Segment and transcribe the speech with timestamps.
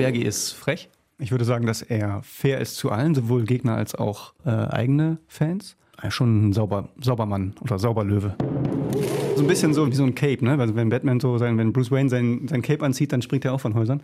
[0.00, 0.88] Bergi ist frech.
[1.18, 5.18] Ich würde sagen, dass er fair ist zu allen, sowohl Gegner als auch äh, eigene
[5.28, 5.76] Fans.
[6.00, 8.34] Er ist schon ein sauber, sauber Mann oder sauber Löwe.
[9.40, 10.58] So ein bisschen so wie so ein Cape, ne?
[10.58, 13.54] Also wenn Batman so sein, wenn Bruce Wayne sein, sein Cape anzieht, dann springt er
[13.54, 14.02] auch von Häusern.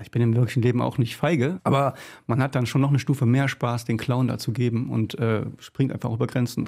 [0.00, 1.92] Ich bin im wirklichen Leben auch nicht feige, aber
[2.26, 5.18] man hat dann schon noch eine Stufe mehr Spaß, den Clown da zu geben und
[5.18, 6.64] äh, springt einfach über Grenzen.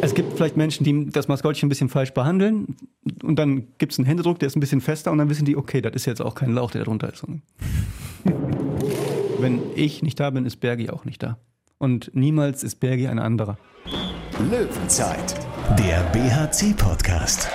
[0.00, 2.74] Es gibt vielleicht Menschen, die das Maskottchen ein bisschen falsch behandeln
[3.22, 5.56] und dann gibt es einen Händedruck, der ist ein bisschen fester und dann wissen die,
[5.56, 7.24] okay, das ist jetzt auch kein Lauch, der da drunter ist.
[9.38, 11.38] Wenn ich nicht da bin, ist Bergi auch nicht da.
[11.78, 13.58] Und niemals ist Bergi ein anderer.
[14.50, 15.36] Löwenzeit,
[15.76, 17.48] der BHC-Podcast.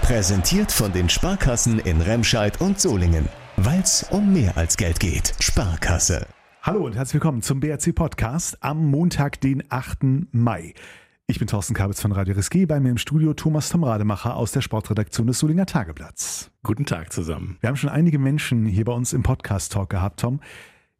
[0.00, 3.28] Präsentiert von den Sparkassen in Remscheid und Solingen.
[3.56, 5.34] Weil es um mehr als Geld geht.
[5.38, 6.26] Sparkasse.
[6.62, 9.98] Hallo und herzlich willkommen zum BRC Podcast am Montag, den 8.
[10.32, 10.72] Mai.
[11.26, 14.52] Ich bin Thorsten Kabitz von Radio Riski, bei mir im Studio Thomas Tom Rademacher aus
[14.52, 16.50] der Sportredaktion des Solinger Tageblatts.
[16.62, 17.58] Guten Tag zusammen.
[17.60, 20.40] Wir haben schon einige Menschen hier bei uns im Podcast-Talk gehabt, Tom.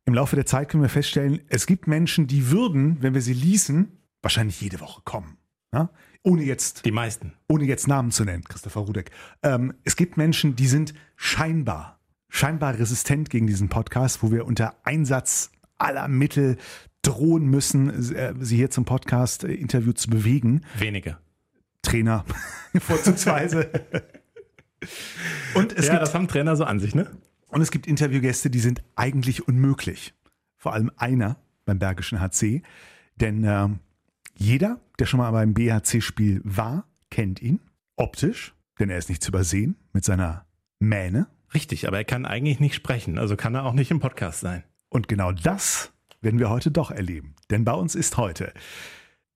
[0.04, 3.34] Im Laufe der Zeit können wir feststellen, es gibt Menschen, die würden, wenn wir sie
[3.34, 5.38] ließen, wahrscheinlich jede Woche kommen.
[5.73, 5.91] Ja?
[6.23, 6.84] Ohne jetzt.
[6.84, 7.33] Die meisten.
[7.48, 9.11] Ohne jetzt Namen zu nennen, Christopher Rudek.
[9.42, 14.77] Ähm, es gibt Menschen, die sind scheinbar, scheinbar resistent gegen diesen Podcast, wo wir unter
[14.84, 16.59] Einsatz aller Mittel
[17.03, 20.62] drohen müssen, äh, sie hier zum Podcast-Interview zu bewegen.
[20.78, 21.19] Wenige.
[21.83, 22.25] Trainer,
[22.78, 23.70] vorzugsweise.
[25.55, 27.11] und es ja, gibt, das haben Trainer so an sich, ne?
[27.48, 30.15] Und es gibt Interviewgäste, die sind eigentlich unmöglich.
[30.56, 32.62] Vor allem einer beim Bergischen HC.
[33.17, 33.69] Denn äh,
[34.34, 37.61] jeder, der schon mal beim BHC-Spiel war, kennt ihn.
[37.97, 40.47] Optisch, denn er ist nicht zu übersehen mit seiner
[40.80, 41.28] Mähne.
[41.55, 44.64] Richtig, aber er kann eigentlich nicht sprechen, also kann er auch nicht im Podcast sein.
[44.88, 47.34] Und genau das werden wir heute doch erleben.
[47.50, 48.53] Denn bei uns ist heute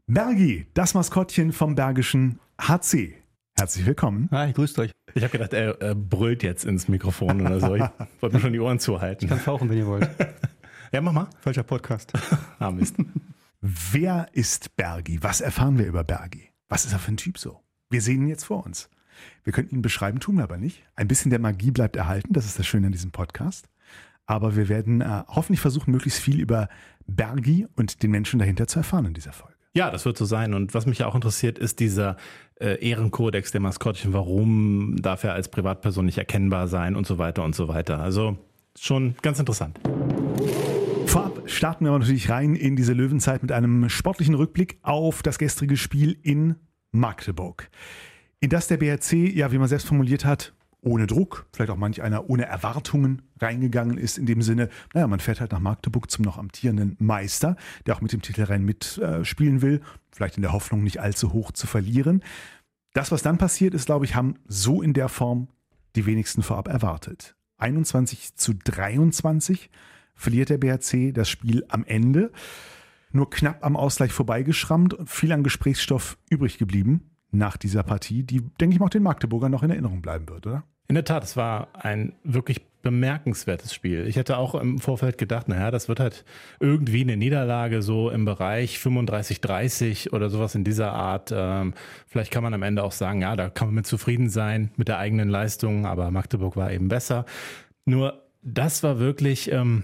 [0.06, 3.16] Bergi, das Maskottchen vom Bergischen HC.
[3.58, 4.28] Herzlich willkommen.
[4.32, 4.92] Hi, grüßt euch.
[5.14, 7.74] Ich habe gedacht, er, er, brüllt jetzt ins Mikrofon oder so.
[7.74, 7.82] Ich
[8.20, 9.24] wollte mir schon die Ohren zuhalten.
[9.24, 10.08] Ich kann fauchen, wenn ihr wollt.
[10.92, 11.28] ja, mach mal.
[11.40, 12.12] Falscher Podcast.
[12.58, 12.96] ah, Mist.
[13.68, 15.24] Wer ist Bergi?
[15.24, 16.50] Was erfahren wir über Bergi?
[16.68, 17.58] Was ist er für ein Typ so?
[17.90, 18.88] Wir sehen ihn jetzt vor uns.
[19.42, 20.84] Wir könnten ihn beschreiben, tun wir aber nicht.
[20.94, 23.68] Ein bisschen der Magie bleibt erhalten, das ist das Schöne an diesem Podcast.
[24.24, 26.68] Aber wir werden äh, hoffentlich versuchen, möglichst viel über
[27.08, 29.56] Bergi und den Menschen dahinter zu erfahren in dieser Folge.
[29.74, 30.54] Ja, das wird so sein.
[30.54, 32.16] Und was mich auch interessiert, ist dieser
[32.60, 34.12] äh, Ehrenkodex der Maskottchen.
[34.12, 37.98] Warum darf er als Privatperson nicht erkennbar sein und so weiter und so weiter.
[37.98, 38.38] Also
[38.78, 39.80] schon ganz interessant.
[41.46, 45.76] Starten wir aber natürlich rein in diese Löwenzeit mit einem sportlichen Rückblick auf das gestrige
[45.76, 46.56] Spiel in
[46.90, 47.70] Magdeburg.
[48.40, 52.02] In das der BRC, ja, wie man selbst formuliert hat, ohne Druck, vielleicht auch manch
[52.02, 56.24] einer ohne Erwartungen reingegangen ist, in dem Sinne, naja, man fährt halt nach Magdeburg zum
[56.24, 59.80] noch amtierenden Meister, der auch mit dem Titelrennen mitspielen äh, will,
[60.12, 62.22] vielleicht in der Hoffnung, nicht allzu hoch zu verlieren.
[62.92, 65.48] Das, was dann passiert ist, glaube ich, haben so in der Form
[65.96, 67.36] die wenigsten vorab erwartet.
[67.58, 69.70] 21 zu 23
[70.16, 72.32] verliert der BRC das Spiel am Ende.
[73.12, 78.40] Nur knapp am Ausgleich vorbeigeschrammt und viel an Gesprächsstoff übrig geblieben nach dieser Partie, die,
[78.60, 80.64] denke ich mal, auch den Magdeburgern noch in Erinnerung bleiben wird, oder?
[80.88, 84.06] In der Tat, es war ein wirklich bemerkenswertes Spiel.
[84.06, 86.24] Ich hätte auch im Vorfeld gedacht, naja, das wird halt
[86.60, 91.32] irgendwie eine Niederlage so im Bereich 35-30 oder sowas in dieser Art.
[91.34, 91.74] Ähm,
[92.06, 94.86] vielleicht kann man am Ende auch sagen, ja, da kann man mit zufrieden sein mit
[94.86, 97.24] der eigenen Leistung, aber Magdeburg war eben besser.
[97.84, 99.82] Nur das war wirklich ähm,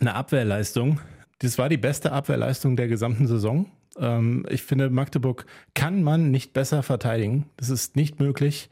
[0.00, 1.00] eine Abwehrleistung.
[1.38, 3.66] Das war die beste Abwehrleistung der gesamten Saison.
[3.98, 7.46] Ähm, ich finde, Magdeburg kann man nicht besser verteidigen.
[7.56, 8.70] Das ist nicht möglich.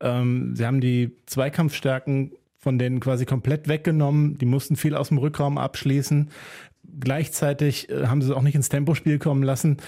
[0.00, 4.36] Ähm, sie haben die Zweikampfstärken von denen quasi komplett weggenommen.
[4.38, 6.30] Die mussten viel aus dem Rückraum abschließen.
[7.00, 9.78] Gleichzeitig äh, haben sie es auch nicht ins Tempospiel kommen lassen.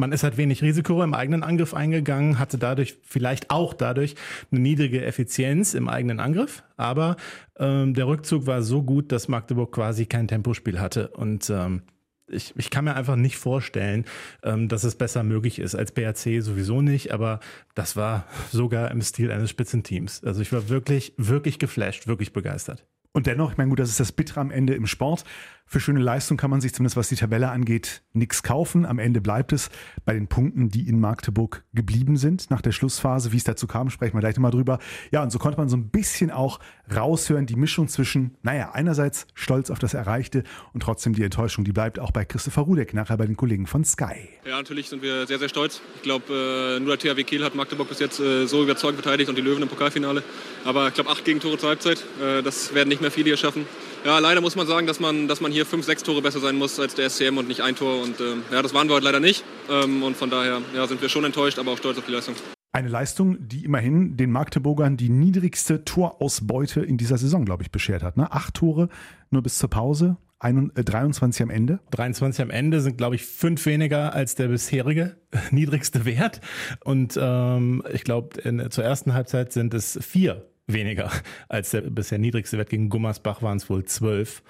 [0.00, 4.14] Man ist halt wenig Risiko im eigenen Angriff eingegangen, hatte dadurch vielleicht auch dadurch
[4.50, 7.16] eine niedrige Effizienz im eigenen Angriff, aber
[7.58, 11.82] ähm, der Rückzug war so gut, dass Magdeburg quasi kein Tempospiel hatte und ähm,
[12.28, 14.06] ich, ich kann mir einfach nicht vorstellen,
[14.42, 15.74] ähm, dass es besser möglich ist.
[15.74, 17.40] Als BRC sowieso nicht, aber
[17.74, 20.24] das war sogar im Stil eines Spitzenteams.
[20.24, 22.86] Also ich war wirklich, wirklich geflasht, wirklich begeistert.
[23.12, 25.24] Und dennoch, ich meine, gut, das ist das Bittere am Ende im Sport.
[25.72, 28.84] Für schöne Leistung kann man sich zumindest, was die Tabelle angeht, nichts kaufen.
[28.84, 29.70] Am Ende bleibt es
[30.04, 33.30] bei den Punkten, die in Magdeburg geblieben sind nach der Schlussphase.
[33.30, 34.80] Wie es dazu kam, sprechen wir gleich nochmal drüber.
[35.12, 36.58] Ja, und so konnte man so ein bisschen auch
[36.92, 40.42] raushören, die Mischung zwischen, naja, einerseits stolz auf das Erreichte
[40.72, 43.84] und trotzdem die Enttäuschung, die bleibt auch bei Christopher Rudek, nachher bei den Kollegen von
[43.84, 44.28] Sky.
[44.44, 45.82] Ja, natürlich sind wir sehr, sehr stolz.
[45.94, 49.30] Ich glaube, äh, nur der THW Kiel hat Magdeburg bis jetzt äh, so überzeugend verteidigt
[49.30, 50.24] und die Löwen im Pokalfinale.
[50.64, 53.66] Aber ich glaube, acht Gegentore zur Halbzeit, äh, das werden nicht mehr viele hier schaffen.
[54.04, 56.56] Ja, leider muss man sagen, dass man, dass man hier fünf, sechs Tore besser sein
[56.56, 58.02] muss als der SCM und nicht ein Tor.
[58.02, 59.44] Und ähm, ja, das waren wir heute leider nicht.
[59.70, 62.34] Ähm, und von daher ja, sind wir schon enttäuscht, aber auch stolz auf die Leistung.
[62.72, 68.02] Eine Leistung, die immerhin den Magdeburgern die niedrigste Torausbeute in dieser Saison, glaube ich, beschert
[68.02, 68.16] hat.
[68.16, 68.30] Ne?
[68.30, 68.88] Acht Tore
[69.30, 71.80] nur bis zur Pause, 23 äh, am Ende.
[71.90, 75.16] 23 am Ende sind, glaube ich, fünf weniger als der bisherige
[75.50, 76.40] niedrigste Wert.
[76.84, 81.10] Und ähm, ich glaube, zur ersten Halbzeit sind es vier weniger
[81.48, 84.42] als der bisher niedrigste Wert gegen Gummersbach waren es wohl zwölf.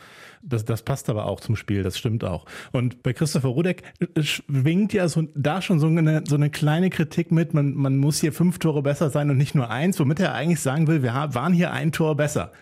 [0.43, 2.47] Das, das passt aber auch zum Spiel, das stimmt auch.
[2.73, 3.83] Und bei Christopher Rudek
[4.21, 8.21] schwingt ja so, da schon so eine, so eine kleine Kritik mit, man, man muss
[8.21, 11.13] hier fünf Tore besser sein und nicht nur eins, womit er eigentlich sagen will, wir
[11.13, 12.53] waren hier ein Tor besser.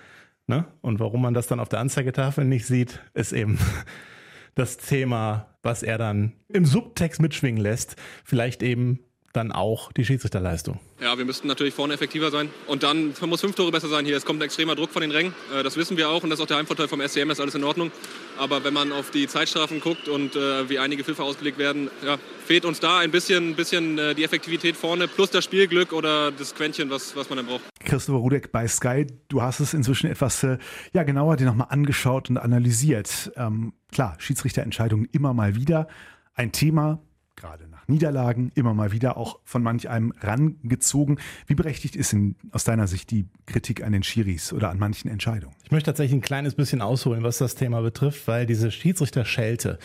[0.49, 0.65] Ne?
[0.81, 3.59] Und warum man das dann auf der Anzeigetafel nicht sieht, ist eben
[4.55, 7.97] das Thema, was er dann im Subtext mitschwingen lässt.
[8.25, 9.01] Vielleicht eben
[9.39, 10.81] dann auch die Schiedsrichterleistung.
[11.01, 12.51] Ja, wir müssten natürlich vorne effektiver sein.
[12.67, 14.17] Und dann muss fünf Tore besser sein hier.
[14.17, 15.33] Es kommt ein extremer Druck von den Rängen.
[15.55, 17.55] Äh, das wissen wir auch und das ist auch der Heimvorteil vom SCM, ist alles
[17.55, 17.93] in Ordnung.
[18.37, 22.19] Aber wenn man auf die Zeitstrafen guckt und äh, wie einige Pfiffe ausgelegt werden, ja,
[22.45, 26.55] fehlt uns da ein bisschen, bisschen äh, die Effektivität vorne plus das Spielglück oder das
[26.55, 27.63] Quäntchen, was, was man dann braucht.
[27.85, 30.59] Christopher Rudek bei Sky, du hast es inzwischen etwas äh,
[30.93, 33.31] ja, genauer dir nochmal angeschaut und analysiert.
[33.37, 35.87] Ähm, klar, Schiedsrichterentscheidungen immer mal wieder.
[36.35, 37.01] Ein Thema,
[37.37, 41.19] gerade nach Niederlagen immer mal wieder auch von manch einem rangezogen.
[41.47, 45.11] Wie berechtigt ist in, aus deiner Sicht die Kritik an den Schiris oder an manchen
[45.11, 45.55] Entscheidungen?
[45.65, 49.79] Ich möchte tatsächlich ein kleines bisschen ausholen, was das Thema betrifft, weil diese Schiedsrichterschelte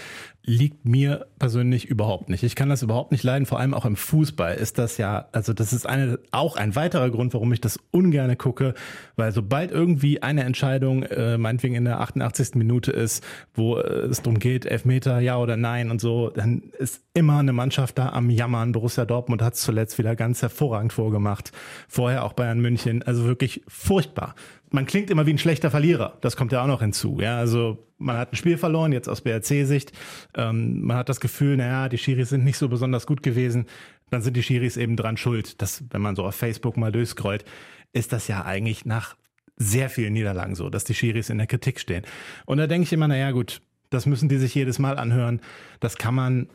[0.46, 2.44] liegt mir persönlich überhaupt nicht.
[2.44, 5.54] Ich kann das überhaupt nicht leiden, vor allem auch im Fußball ist das ja, also
[5.54, 8.74] das ist eine, auch ein weiterer Grund, warum ich das ungerne gucke,
[9.16, 12.56] weil sobald irgendwie eine Entscheidung, äh, meinetwegen in der 88.
[12.56, 13.24] Minute ist,
[13.54, 17.54] wo äh, es darum geht, Elfmeter, ja oder nein und so, dann ist immer eine
[17.54, 18.74] Mannschaft da am Jammern.
[18.74, 21.54] Borussia Dortmund hat es zuletzt wieder ganz hervorragend vorgemacht.
[21.88, 24.36] Vorher auch Bayern München, also wirklich furchtbar
[24.74, 26.18] man klingt immer wie ein schlechter Verlierer.
[26.22, 27.20] Das kommt ja auch noch hinzu.
[27.22, 29.92] Ja, also man hat ein Spiel verloren, jetzt aus BRC-Sicht.
[30.36, 33.68] Ähm, man hat das Gefühl, naja, die Schiris sind nicht so besonders gut gewesen.
[34.10, 35.62] Dann sind die Schiris eben dran schuld.
[35.62, 37.46] Das, wenn man so auf Facebook mal durchscrollt,
[37.94, 39.16] ist das ja eigentlich nach
[39.58, 42.04] sehr vielen Niederlagen so, dass die Schiris in der Kritik stehen.
[42.48, 43.62] Und da denke ich immer, naja, gut,
[43.92, 45.40] das müssen die sich jedes Mal anhören.
[45.82, 46.48] Das kann man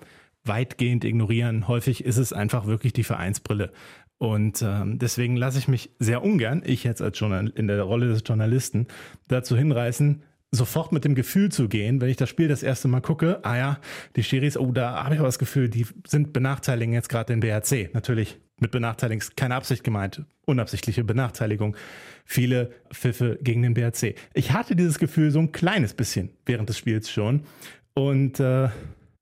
[0.42, 1.68] weitgehend ignorieren.
[1.68, 3.70] Häufig ist es einfach wirklich die Vereinsbrille.
[4.18, 8.08] Und ähm, deswegen lasse ich mich sehr ungern, ich jetzt als Journal in der Rolle
[8.08, 8.88] des Journalisten,
[9.28, 13.00] dazu hinreißen, sofort mit dem Gefühl zu gehen, wenn ich das Spiel das erste Mal
[13.00, 13.78] gucke, ah ja,
[14.16, 17.40] die Schiris, oh, da habe ich aber das Gefühl, die sind benachteiligen jetzt gerade den
[17.40, 17.94] BRC.
[17.94, 21.76] Natürlich mit benachteiligen keine Absicht gemeint, unabsichtliche Benachteiligung.
[22.24, 24.14] Viele Pfiffe gegen den BRC.
[24.34, 27.42] Ich hatte dieses Gefühl so ein kleines bisschen während des Spiels schon
[27.94, 28.68] und äh,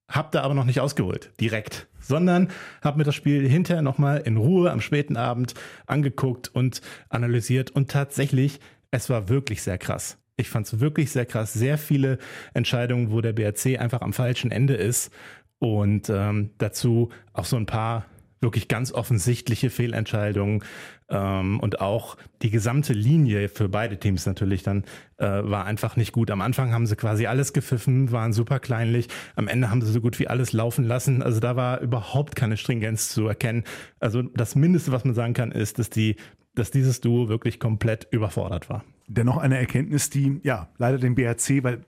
[0.08, 2.48] hab da aber noch nicht ausgeholt, direkt, sondern
[2.82, 5.54] habe mir das Spiel hinterher nochmal in Ruhe am späten Abend
[5.86, 8.60] angeguckt und analysiert und tatsächlich,
[8.90, 10.18] es war wirklich sehr krass.
[10.36, 11.52] Ich fand es wirklich sehr krass.
[11.54, 12.18] Sehr viele
[12.52, 15.10] Entscheidungen, wo der BRC einfach am falschen Ende ist
[15.58, 18.06] und ähm, dazu auch so ein paar
[18.40, 20.62] wirklich ganz offensichtliche Fehlentscheidungen
[21.08, 24.84] ähm, und auch die gesamte Linie für beide Teams natürlich dann
[25.18, 26.30] äh, war einfach nicht gut.
[26.30, 29.08] Am Anfang haben sie quasi alles gepfiffen, waren super kleinlich.
[29.36, 31.22] Am Ende haben sie so gut wie alles laufen lassen.
[31.22, 33.64] Also da war überhaupt keine Stringenz zu erkennen.
[34.00, 36.16] Also das Mindeste, was man sagen kann, ist, dass die
[36.56, 38.82] dass dieses Duo wirklich komplett überfordert war.
[39.06, 41.84] Dennoch eine Erkenntnis, die ja leider den BRC, weil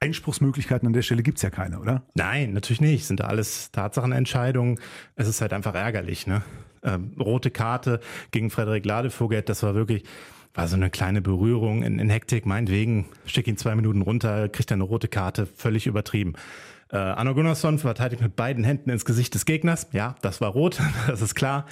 [0.00, 2.02] Einspruchsmöglichkeiten an der Stelle gibt es ja keine, oder?
[2.14, 3.06] Nein, natürlich nicht.
[3.06, 4.80] Sind da alles Tatsachenentscheidungen.
[5.14, 6.42] Es ist halt einfach ärgerlich, ne?
[6.84, 8.00] Ähm, rote Karte
[8.30, 10.04] gegen Frederik Ladevogel, das war wirklich,
[10.52, 14.70] war so eine kleine Berührung in, in Hektik, meinetwegen, schick ihn zwei Minuten runter, kriegt
[14.70, 16.34] er eine rote Karte, völlig übertrieben.
[16.94, 19.88] Äh, Arno Gunnarsson verteidigt mit beiden Händen ins Gesicht des Gegners.
[19.92, 21.66] Ja, das war rot, das ist klar.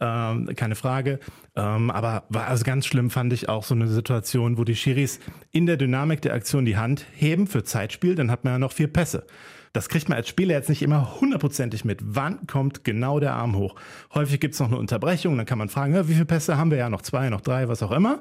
[0.00, 1.20] Ähm, keine Frage.
[1.54, 5.20] Ähm, aber war also ganz schlimm, fand ich auch so eine Situation, wo die Schiris
[5.52, 8.72] in der Dynamik der Aktion die Hand heben für Zeitspiel, dann hat man ja noch
[8.72, 9.26] vier Pässe.
[9.74, 12.00] Das kriegt man als Spieler jetzt nicht immer hundertprozentig mit.
[12.02, 13.74] Wann kommt genau der Arm hoch?
[14.14, 16.78] Häufig gibt es noch eine Unterbrechung, dann kann man fragen, wie viele Pässe haben wir
[16.78, 16.88] ja?
[16.88, 18.20] Noch zwei, noch drei, was auch immer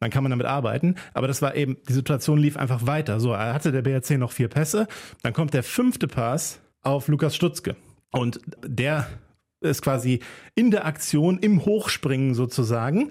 [0.00, 0.96] dann kann man damit arbeiten.
[1.14, 3.20] Aber das war eben, die Situation lief einfach weiter.
[3.20, 4.88] So, er hatte der BRC noch vier Pässe.
[5.22, 7.76] Dann kommt der fünfte Pass auf Lukas Stutzke.
[8.10, 9.06] Und der
[9.60, 10.20] ist quasi
[10.54, 13.10] in der Aktion, im Hochspringen sozusagen,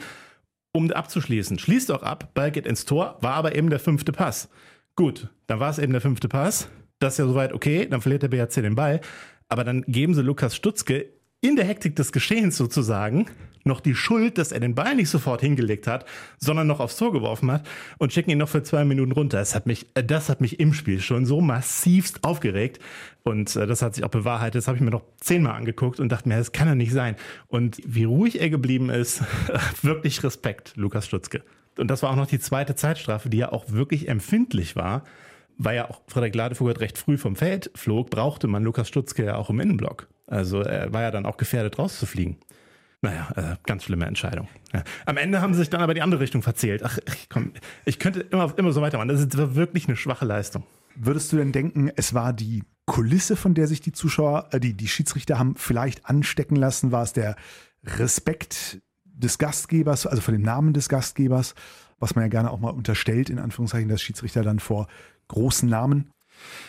[0.74, 1.58] um abzuschließen.
[1.58, 4.50] Schließt auch ab, Ball geht ins Tor, war aber eben der fünfte Pass.
[4.96, 6.70] Gut, dann war es eben der fünfte Pass.
[7.06, 9.00] Das ist ja soweit okay, dann verliert der BRC den Ball.
[9.48, 11.06] Aber dann geben sie Lukas Stutzke
[11.40, 13.28] in der Hektik des Geschehens sozusagen
[13.66, 16.06] noch die Schuld, dass er den Ball nicht sofort hingelegt hat,
[16.38, 19.40] sondern noch aufs Tor geworfen hat und schicken ihn noch für zwei Minuten runter.
[19.40, 22.80] Das hat mich, äh, das hat mich im Spiel schon so massivst aufgeregt.
[23.24, 24.56] Und äh, das hat sich auch bewahrheitet.
[24.56, 27.16] Das habe ich mir noch zehnmal angeguckt und dachte mir, das kann ja nicht sein.
[27.48, 29.24] Und wie ruhig er geblieben ist,
[29.82, 31.44] wirklich Respekt, Lukas Stutzke.
[31.78, 35.04] Und das war auch noch die zweite Zeitstrafe, die ja auch wirklich empfindlich war.
[35.58, 39.36] Weil ja auch Frederik Ladevogel recht früh vom Feld flog, brauchte man Lukas Stutzke ja
[39.36, 40.08] auch im Innenblock.
[40.28, 42.38] Also er war ja dann auch gefährdet rauszufliegen.
[43.02, 44.48] Naja, äh, ganz schlimme Entscheidung.
[44.74, 44.84] Ja.
[45.06, 46.82] Am Ende haben sie sich dann aber die andere Richtung verzählt.
[46.84, 46.98] Ach,
[47.30, 47.54] komm,
[47.86, 49.10] ich könnte immer, immer so weitermachen.
[49.10, 50.64] Das war wirklich eine schwache Leistung.
[50.96, 54.74] Würdest du denn denken, es war die Kulisse, von der sich die Zuschauer, äh, die,
[54.74, 56.92] die Schiedsrichter haben vielleicht anstecken lassen?
[56.92, 57.36] War es der
[57.84, 61.54] Respekt des Gastgebers, also von dem Namen des Gastgebers,
[62.00, 64.88] was man ja gerne auch mal unterstellt, in Anführungszeichen, dass Schiedsrichter dann vor
[65.28, 66.12] großen Namen?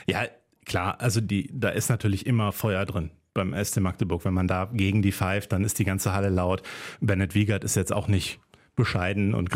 [0.06, 0.26] Ja,
[0.64, 4.25] klar, also die, da ist natürlich immer Feuer drin beim SC Magdeburg.
[4.25, 6.62] Wenn man da gegen die pfeift, dann ist die ganze Halle laut.
[7.00, 8.40] Bennett Wiegert ist jetzt auch nicht
[8.76, 9.50] bescheiden und,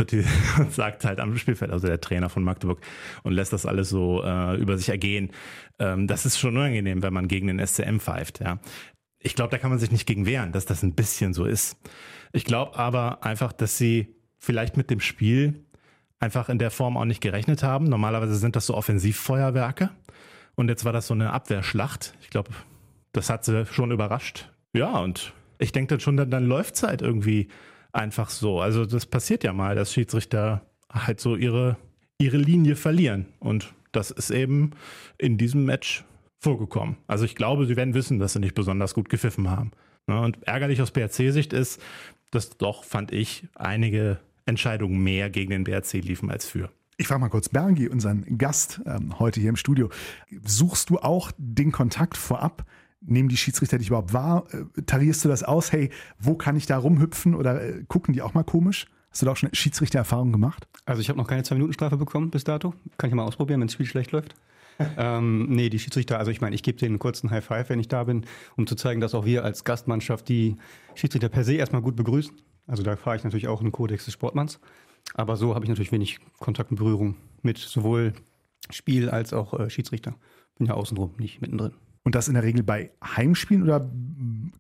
[0.70, 2.80] sagt halt am Spielfeld, also der Trainer von Magdeburg,
[3.22, 5.30] und lässt das alles so äh, über sich ergehen.
[5.78, 8.40] Ähm, das ist schon unangenehm, wenn man gegen den SCM pfeift.
[8.40, 8.58] Ja.
[9.18, 11.76] Ich glaube, da kann man sich nicht gegen wehren, dass das ein bisschen so ist.
[12.32, 15.66] Ich glaube aber einfach, dass sie vielleicht mit dem Spiel
[16.20, 17.86] einfach in der Form auch nicht gerechnet haben.
[17.86, 19.90] Normalerweise sind das so Offensivfeuerwerke.
[20.54, 22.14] Und jetzt war das so eine Abwehrschlacht.
[22.20, 22.50] Ich glaube,
[23.12, 24.50] das hat sie schon überrascht.
[24.74, 27.48] Ja, und ich denke dann schon, dann, dann läuft es halt irgendwie
[27.92, 28.60] einfach so.
[28.60, 30.62] Also das passiert ja mal, dass Schiedsrichter
[30.92, 31.76] halt so ihre,
[32.18, 33.26] ihre Linie verlieren.
[33.40, 34.72] Und das ist eben
[35.18, 36.04] in diesem Match
[36.38, 36.96] vorgekommen.
[37.06, 39.72] Also ich glaube, sie werden wissen, dass sie nicht besonders gut gepfiffen haben.
[40.06, 41.80] Ne, und ärgerlich aus BRC-Sicht ist,
[42.30, 46.70] dass doch, fand ich, einige Entscheidungen mehr gegen den BRC liefen als für.
[46.96, 49.88] Ich frage mal kurz Bergi, unseren Gast ähm, heute hier im Studio.
[50.44, 52.66] Suchst du auch den Kontakt vorab?
[53.00, 54.44] Nehmen die Schiedsrichter dich überhaupt wahr?
[54.52, 55.72] Äh, tarierst du das aus?
[55.72, 57.34] Hey, wo kann ich da rumhüpfen?
[57.34, 58.86] Oder äh, gucken die auch mal komisch?
[59.10, 60.68] Hast du da auch schon Schiedsrichtererfahrung gemacht?
[60.84, 62.74] Also ich habe noch keine Zwei-Minuten-Strafe bekommen bis dato.
[62.98, 64.34] Kann ich mal ausprobieren, wenn das Spiel schlecht läuft.
[64.98, 67.80] ähm, nee, die Schiedsrichter, also ich meine, ich gebe denen einen kurzen High Five, wenn
[67.80, 68.24] ich da bin,
[68.56, 70.56] um zu zeigen, dass auch wir als Gastmannschaft die
[70.94, 72.34] Schiedsrichter per se erstmal gut begrüßen.
[72.70, 74.60] Also da fahre ich natürlich auch einen Kodex des Sportmanns.
[75.14, 78.12] Aber so habe ich natürlich wenig Kontakt und Berührung mit sowohl
[78.70, 80.14] Spiel als auch äh, Schiedsrichter.
[80.56, 81.72] Bin ja außenrum, nicht mittendrin.
[82.04, 83.90] Und das in der Regel bei Heimspielen oder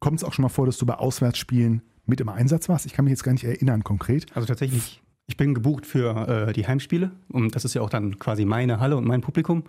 [0.00, 2.86] kommt es auch schon mal vor, dass du bei Auswärtsspielen mit im Einsatz warst?
[2.86, 4.26] Ich kann mich jetzt gar nicht erinnern konkret.
[4.34, 8.18] Also tatsächlich, ich bin gebucht für äh, die Heimspiele und das ist ja auch dann
[8.18, 9.64] quasi meine Halle und mein Publikum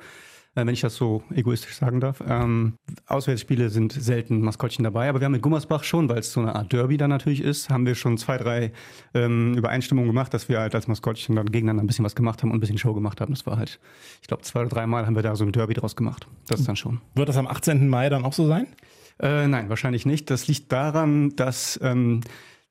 [0.54, 2.22] wenn ich das so egoistisch sagen darf.
[2.28, 2.74] Ähm,
[3.08, 6.56] Auswärtsspiele sind selten Maskottchen dabei, aber wir haben mit Gummersbach schon, weil es so eine
[6.56, 8.72] Art Derby dann natürlich ist, haben wir schon zwei, drei
[9.14, 12.52] ähm, Übereinstimmungen gemacht, dass wir halt als Maskottchen dann gegeneinander ein bisschen was gemacht haben
[12.52, 13.34] und ein bisschen Show gemacht haben.
[13.34, 13.80] Das war halt,
[14.22, 16.28] ich glaube, zwei oder drei Mal haben wir da so ein Derby draus gemacht.
[16.48, 17.00] Das ist dann schon.
[17.16, 17.88] Wird das am 18.
[17.88, 18.68] Mai dann auch so sein?
[19.20, 20.30] Äh, nein, wahrscheinlich nicht.
[20.30, 22.22] Das liegt daran, dass ähm,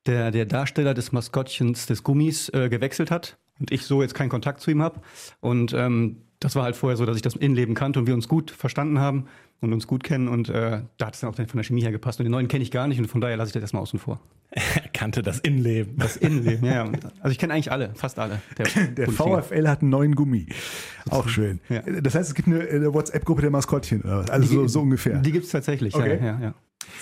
[0.07, 4.31] der, der Darsteller des Maskottchens des Gummis äh, gewechselt hat und ich so jetzt keinen
[4.31, 5.01] Kontakt zu ihm habe.
[5.41, 8.27] Und ähm, das war halt vorher so, dass ich das Innenleben kannte und wir uns
[8.27, 9.27] gut verstanden haben
[9.61, 11.93] und uns gut kennen und äh, da hat es dann auch von der Chemie her
[11.93, 12.19] gepasst.
[12.19, 13.99] Und den neuen kenne ich gar nicht und von daher lasse ich das erstmal außen
[13.99, 14.21] vor.
[14.53, 15.97] Er kannte das Innenleben.
[15.99, 16.91] Das Innenleben, ja.
[17.21, 18.41] Also ich kenne eigentlich alle, fast alle.
[18.59, 20.47] Der, der VfL hat einen neuen Gummi.
[21.09, 21.61] Auch schön.
[21.69, 21.83] Ja.
[21.83, 25.19] Das heißt, es gibt eine, eine WhatsApp-Gruppe der Maskottchen, also die, so, so, ungefähr.
[25.19, 26.19] Die gibt es tatsächlich, okay.
[26.21, 26.55] ja, ja, ja.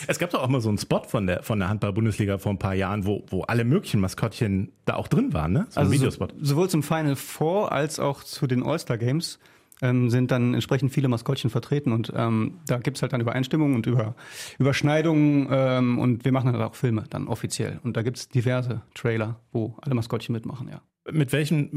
[0.07, 2.59] Es gab doch auch mal so einen Spot von der, von der Handball-Bundesliga vor ein
[2.59, 5.67] paar Jahren, wo, wo alle möglichen Maskottchen da auch drin waren, ne?
[5.71, 6.35] So also ein Videospot.
[6.39, 9.39] So, sowohl zum Final Four als auch zu den All-Star-Games
[9.83, 13.87] ähm, sind dann entsprechend viele Maskottchen vertreten und ähm, da gibt's halt dann Übereinstimmungen und
[13.87, 14.15] über,
[14.59, 19.41] Überschneidungen ähm, und wir machen dann auch Filme dann offiziell und da gibt's diverse Trailer,
[19.53, 20.83] wo alle Maskottchen mitmachen, ja.
[21.11, 21.71] Mit welchen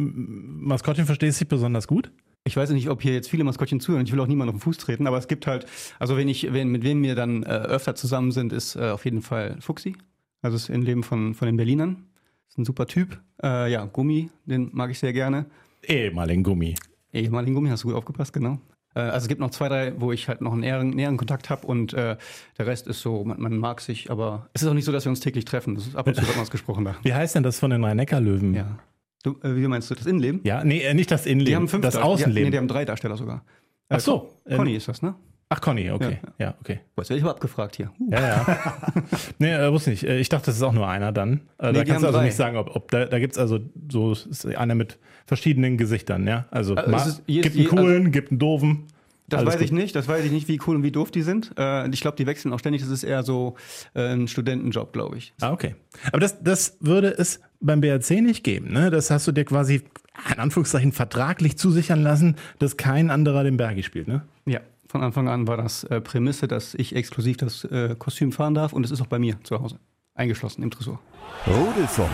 [0.66, 2.12] Maskottchen verstehst du dich besonders gut?
[2.44, 4.06] Ich weiß nicht, ob hier jetzt viele Maskottchen zuhören.
[4.06, 5.68] Ich will auch niemanden auf den Fuß treten, aber es gibt halt,
[6.00, 9.06] also wenn ich, wenn, mit wem wir dann äh, öfter zusammen sind, ist äh, auf
[9.06, 9.96] jeden Fall Fuxi.
[10.42, 12.08] Also das Innenleben von, von den Berlinern.
[12.50, 13.22] Ist ein super Typ.
[13.42, 15.46] Äh, ja, Gummi, den mag ich sehr gerne.
[15.84, 16.76] Ehemaligen Gummi.
[17.14, 18.60] Ehemaligen Gummi, hast du gut aufgepasst, genau.
[18.96, 21.50] Äh, also es gibt noch zwei, drei, wo ich halt noch einen näheren, näheren Kontakt
[21.50, 22.18] habe und äh,
[22.58, 25.06] der Rest ist so, man, man, mag sich, aber es ist auch nicht so, dass
[25.06, 25.76] wir uns täglich treffen.
[25.76, 26.96] Das ist ab und zu wird ausgesprochen da.
[27.04, 28.54] Wie heißt denn das von den Rhein-Neckar-Löwen?
[28.54, 28.80] Ja.
[29.24, 30.42] Du, äh, wie meinst du, das Innenleben?
[30.44, 31.46] Ja, nee, äh, nicht das Innenleben.
[31.46, 32.38] Die haben fünf das Außenleben.
[32.38, 33.44] Ja, nee, die haben drei Darsteller sogar.
[33.90, 34.30] Ach so.
[34.46, 35.16] Äh, Conny ist das, ne?
[35.50, 36.20] Ach, Conny, okay.
[36.40, 36.80] Ja, ja okay.
[36.96, 37.92] Was werde ich aber abgefragt hier?
[38.00, 38.10] Uh.
[38.10, 38.84] Ja, ja.
[39.40, 40.04] nee, äh, wusste nicht.
[40.04, 41.42] Ich dachte, das ist auch nur einer dann.
[41.60, 42.26] Äh, nee, da kannst du also drei.
[42.26, 43.60] nicht sagen, ob, ob da, da gibt es also
[43.92, 46.46] so ist einer mit verschiedenen Gesichtern, ja?
[46.52, 48.88] Also, also ist, gibt einen coolen, also, gibt einen doofen.
[49.28, 49.66] Das Alles weiß gut.
[49.66, 49.96] ich nicht.
[49.96, 51.52] Das weiß ich nicht, wie cool und wie doof die sind.
[51.58, 52.82] Äh, ich glaube, die wechseln auch ständig.
[52.82, 53.56] Das ist eher so
[53.94, 55.34] äh, ein Studentenjob, glaube ich.
[55.42, 55.76] Ah, okay.
[56.08, 58.74] Aber das, das würde es beim BRC nicht geben.
[58.74, 58.90] Ne?
[58.90, 59.84] Das hast du dir quasi
[60.32, 64.08] in Anführungszeichen vertraglich zusichern lassen, dass kein anderer den Bergi spielt.
[64.08, 64.24] Ne?
[64.46, 64.60] Ja.
[64.88, 68.74] Von Anfang an war das äh, Prämisse, dass ich exklusiv das äh, Kostüm fahren darf
[68.74, 69.80] und es ist auch bei mir zu Hause.
[70.16, 71.00] Eingeschlossen im Tresor.
[71.48, 72.10] Rudelfunk.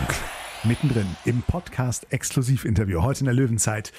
[0.62, 3.92] Mittendrin im Podcast-Exklusiv-Interview heute in der Löwenzeit.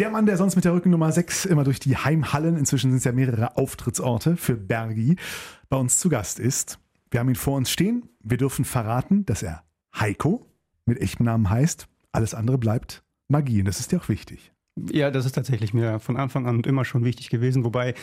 [0.00, 3.04] Der Mann, der sonst mit der Rückennummer 6 immer durch die Heimhallen, inzwischen sind es
[3.04, 5.16] ja mehrere Auftrittsorte für Bergi,
[5.68, 6.80] bei uns zu Gast ist.
[7.12, 8.08] Wir haben ihn vor uns stehen.
[8.24, 9.62] Wir dürfen verraten, dass er
[9.96, 10.46] Heiko
[10.86, 11.86] mit echtem Namen heißt.
[12.12, 14.52] Alles andere bleibt Magie und das ist ja auch wichtig.
[14.92, 17.64] Ja, das ist tatsächlich mir von Anfang an immer schon wichtig gewesen.
[17.64, 17.94] Wobei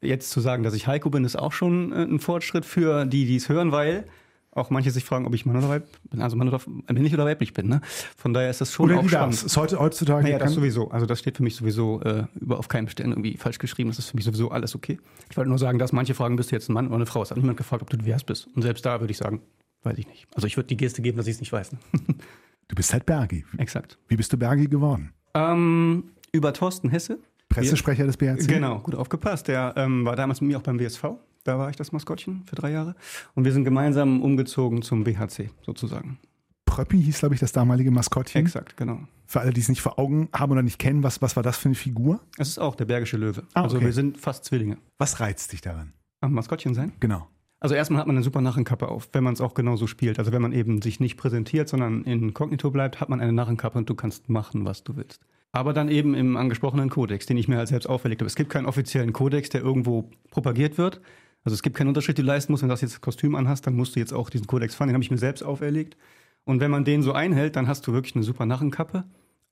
[0.00, 3.26] jetzt zu sagen, dass ich Heiko bin, ist auch schon äh, ein Fortschritt für die,
[3.26, 4.06] die es hören, weil
[4.54, 6.60] auch manche sich fragen, ob ich Mann oder Weib bin, also Mann oder
[6.92, 7.68] männlich oder weiblich bin.
[7.68, 7.80] Ne?
[8.16, 9.42] Von daher ist das schon Oder auch spannend.
[9.42, 10.90] Ist heute, heutzutage Naja, das sowieso.
[10.90, 13.88] Also das steht für mich sowieso äh, über auf keinem Stellen irgendwie falsch geschrieben.
[13.88, 14.98] Das ist für mich sowieso alles okay.
[15.30, 17.22] Ich wollte nur sagen, dass manche fragen, bist du jetzt ein Mann oder eine Frau?
[17.22, 18.46] Es hat niemand gefragt, ob du divers bist.
[18.54, 19.40] Und selbst da würde ich sagen,
[19.82, 20.26] weiß ich nicht.
[20.34, 21.72] Also ich würde die Geste geben, dass ich es nicht weiß.
[21.72, 21.78] Ne?
[22.68, 23.44] du bist halt Bergi.
[23.58, 23.98] Exakt.
[24.08, 25.12] Wie bist du Bergi geworden?
[25.34, 27.18] Ähm, über Thorsten Hesse.
[27.48, 28.48] Pressesprecher des BRC?
[28.48, 29.48] Genau, gut aufgepasst.
[29.48, 31.04] Der ähm, war damals mit mir auch beim WSV.
[31.44, 32.94] Da war ich das Maskottchen für drei Jahre.
[33.34, 36.18] Und wir sind gemeinsam umgezogen zum BHC sozusagen.
[36.64, 38.40] Pröppi hieß, glaube ich, das damalige Maskottchen.
[38.40, 39.00] Exakt, genau.
[39.26, 41.58] Für alle, die es nicht vor Augen haben oder nicht kennen, was, was war das
[41.58, 42.20] für eine Figur?
[42.38, 43.42] Es ist auch der Bergische Löwe.
[43.52, 43.86] Ah, Also okay.
[43.86, 44.78] wir sind fast Zwillinge.
[44.96, 45.92] Was reizt dich daran?
[46.20, 46.92] Am Maskottchen sein?
[47.00, 47.28] Genau.
[47.62, 50.18] Also erstmal hat man eine super Narrenkappe auf, wenn man es auch genauso spielt.
[50.18, 53.88] Also wenn man eben sich nicht präsentiert, sondern inkognito bleibt, hat man eine Narrenkappe und
[53.88, 55.20] du kannst machen, was du willst.
[55.52, 58.26] Aber dann eben im angesprochenen Kodex, den ich mir halt selbst auferlegt habe.
[58.26, 61.00] Es gibt keinen offiziellen Kodex, der irgendwo propagiert wird.
[61.44, 62.64] Also es gibt keinen Unterschied, du leisten musst.
[62.64, 64.88] Wenn du das jetzt Kostüm anhast, dann musst du jetzt auch diesen Kodex fahren.
[64.88, 65.96] Den habe ich mir selbst auferlegt.
[66.44, 69.04] Und wenn man den so einhält, dann hast du wirklich eine super Narrenkappe.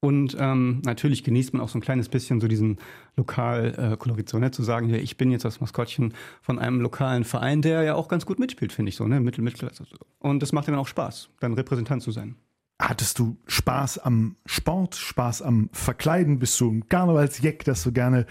[0.03, 2.79] Und ähm, natürlich genießt man auch so ein kleines bisschen so diesen
[3.17, 4.51] Lokalkolorit, so, ne?
[4.51, 8.09] zu sagen, ja, ich bin jetzt das Maskottchen von einem lokalen Verein, der ja auch
[8.09, 9.21] ganz gut mitspielt, finde ich so, ne?
[9.21, 9.85] Mittel, Mittelklasse.
[9.85, 9.97] So.
[10.19, 12.37] Und das macht dann auch Spaß, dann Repräsentant zu sein.
[12.81, 16.39] Hattest du Spaß am Sport, Spaß am Verkleiden?
[16.39, 18.25] Bist du ein Karnevalsjeck, dass du gerne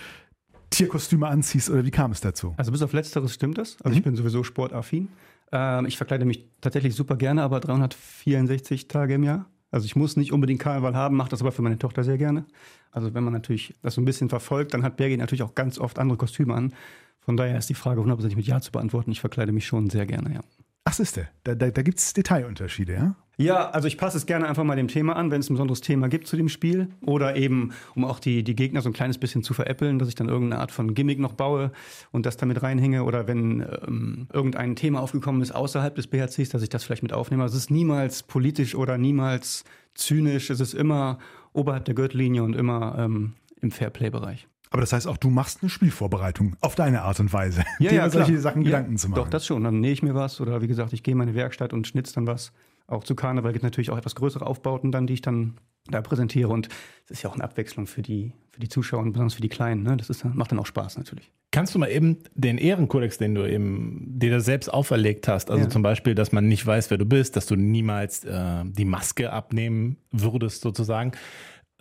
[0.71, 2.55] Tierkostüme anziehst oder wie kam es dazu?
[2.57, 3.77] Also bis auf Letzteres stimmt das.
[3.83, 5.09] Also ich bin sowieso sportaffin.
[5.51, 9.45] Ähm, ich verkleide mich tatsächlich super gerne, aber 364 Tage im Jahr.
[9.71, 12.45] Also ich muss nicht unbedingt Karneval haben, mache das aber für meine Tochter sehr gerne.
[12.91, 15.77] Also wenn man natürlich das so ein bisschen verfolgt, dann hat Birgit natürlich auch ganz
[15.77, 16.73] oft andere Kostüme an.
[17.19, 19.11] Von daher ist die Frage hundertprozentig mit Ja zu beantworten.
[19.11, 20.41] Ich verkleide mich schon sehr gerne, ja.
[20.85, 23.15] Ach, siehste, da, da, da gibt es Detailunterschiede, ja?
[23.39, 25.79] Ja, also ich passe es gerne einfach mal dem Thema an, wenn es ein besonderes
[25.79, 26.89] Thema gibt zu dem Spiel.
[26.99, 30.15] Oder eben, um auch die, die Gegner so ein kleines bisschen zu veräppeln, dass ich
[30.15, 31.71] dann irgendeine Art von Gimmick noch baue
[32.11, 33.05] und das damit reinhänge.
[33.05, 37.13] Oder wenn ähm, irgendein Thema aufgekommen ist außerhalb des BHCs, dass ich das vielleicht mit
[37.13, 37.43] aufnehme.
[37.43, 40.49] Also es ist niemals politisch oder niemals zynisch.
[40.49, 41.17] Es ist immer
[41.53, 44.47] oberhalb der Gürtellinie und immer ähm, im Fairplay-Bereich.
[44.71, 47.63] Aber das heißt auch, du machst eine Spielvorbereitung auf deine Art und Weise.
[47.79, 48.37] Ja, dir ja, solche.
[48.39, 49.21] Sachen ja, Gedanken zu machen.
[49.21, 49.63] Doch, das schon.
[49.63, 52.11] Dann nähe ich mir was oder wie gesagt, ich gehe in meine Werkstatt und schnitz
[52.11, 52.51] dann was.
[52.89, 55.55] Auch zu Karneval gibt es natürlich auch etwas größere Aufbauten dann, die ich dann
[55.89, 56.49] da präsentiere.
[56.49, 56.69] Und
[57.05, 59.49] es ist ja auch eine Abwechslung für die, für die Zuschauer und besonders für die
[59.49, 59.83] Kleinen.
[59.83, 59.97] Ne?
[59.97, 61.31] Das ist, macht dann auch Spaß natürlich.
[61.51, 65.63] Kannst du mal eben den Ehrenkodex, den du eben dir das selbst auferlegt hast, also
[65.63, 65.69] Ja.
[65.69, 69.31] zum Beispiel, dass man nicht weiß, wer du bist, dass du niemals äh, die Maske
[69.33, 71.13] abnehmen würdest sozusagen,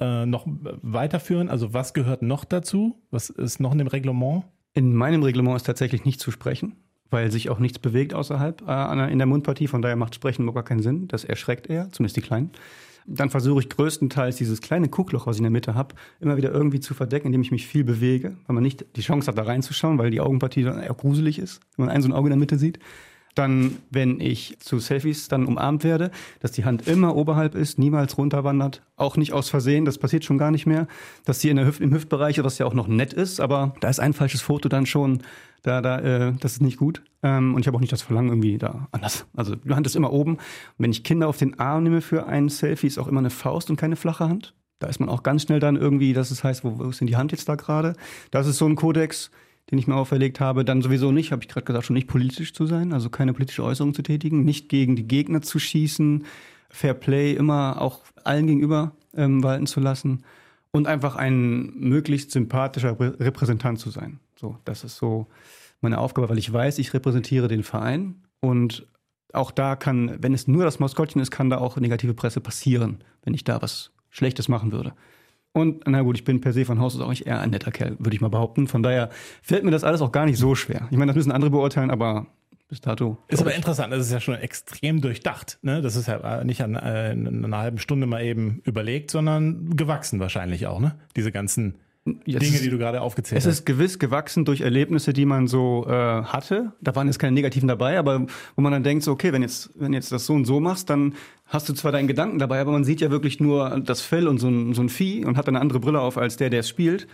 [0.01, 1.49] äh, noch weiterführen?
[1.51, 3.03] Also was gehört noch dazu?
[3.11, 4.45] Was ist noch in dem Reglement?
[4.73, 6.77] In meinem Reglement ist tatsächlich nicht zu sprechen,
[7.11, 9.67] weil sich auch nichts bewegt außerhalb äh, in der Mundpartie.
[9.67, 11.09] Von daher macht Sprechen überhaupt gar keinen Sinn.
[11.09, 12.51] Das erschreckt eher, zumindest die Kleinen.
[13.11, 16.53] Dann versuche ich größtenteils dieses kleine Kuckloch, was ich in der Mitte habe, immer wieder
[16.53, 19.45] irgendwie zu verdecken, indem ich mich viel bewege, weil man nicht die Chance hat, da
[19.45, 22.33] reinzuschauen, weil die Augenpartie dann eher gruselig ist, wenn man ein so ein Auge in
[22.33, 22.79] der Mitte sieht.
[23.39, 28.19] Dann, wenn ich zu Selfies dann umarmt werde, dass die Hand immer oberhalb ist, niemals
[28.19, 30.89] runterwandert, auch nicht aus Versehen, das passiert schon gar nicht mehr,
[31.25, 33.89] dass sie in der Hüft, im Hüftbereich, was ja auch noch nett ist, aber da
[33.89, 35.23] ist ein falsches Foto dann schon,
[35.63, 37.03] da, da, äh, das ist nicht gut.
[37.23, 39.27] Ähm, und ich habe auch nicht das Verlangen irgendwie da anders.
[39.37, 40.39] Also die Hand ist immer oben.
[40.77, 43.71] Wenn ich Kinder auf den Arm nehme für ein Selfie, ist auch immer eine Faust
[43.71, 44.55] und keine flache Hand.
[44.81, 47.07] Da ist man auch ganz schnell dann irgendwie, dass es heißt, wo, wo ist denn
[47.07, 47.95] die Hand jetzt da gerade?
[48.31, 49.31] Das ist so ein Kodex,
[49.71, 50.65] den ich mir auferlegt habe.
[50.65, 53.65] Dann sowieso nicht, habe ich gerade gesagt, schon nicht politisch zu sein, also keine politische
[53.65, 56.25] Äußerung zu tätigen, nicht gegen die Gegner zu schießen,
[56.71, 60.25] Fair Play immer auch allen gegenüber ähm, walten zu lassen
[60.71, 64.21] und einfach ein möglichst sympathischer Re- Repräsentant zu sein.
[64.37, 65.27] So, das ist so
[65.81, 68.87] meine Aufgabe, weil ich weiß, ich repräsentiere den Verein und
[69.33, 72.99] auch da kann, wenn es nur das Maskottchen ist, kann da auch negative Presse passieren,
[73.23, 74.93] wenn ich da was Schlechtes machen würde.
[75.59, 77.71] Und na gut, ich bin per se von Haus aus auch nicht eher ein netter
[77.71, 78.69] Kerl, würde ich mal behaupten.
[78.69, 79.11] Von daher
[79.43, 80.89] fällt mir das alles auch gar nicht so schwer.
[80.91, 82.27] Ich meine, das müssen andere beurteilen, aber
[82.69, 83.17] bis dato.
[83.29, 85.59] Ist aber interessant, das ist ja schon extrem durchdacht.
[85.63, 85.81] Ne?
[85.81, 90.21] Das ist ja nicht an äh, in einer halben Stunde mal eben überlegt, sondern gewachsen
[90.21, 90.95] wahrscheinlich auch, ne?
[91.17, 91.77] Diese ganzen
[92.27, 93.55] Dinge, ist- die du gerade aufgezählt Es hast.
[93.61, 96.73] ist gewiss gewachsen durch Erlebnisse, die man so äh, hatte.
[96.81, 99.71] Da waren jetzt keine negativen dabei, aber wo man dann denkt, so, okay, wenn jetzt,
[99.75, 101.15] wenn jetzt das so und so machst, dann
[101.47, 104.39] hast du zwar deinen Gedanken dabei, aber man sieht ja wirklich nur das Fell und
[104.39, 106.61] so ein, so ein Vieh und hat dann eine andere Brille auf als der, der
[106.61, 107.07] es spielt.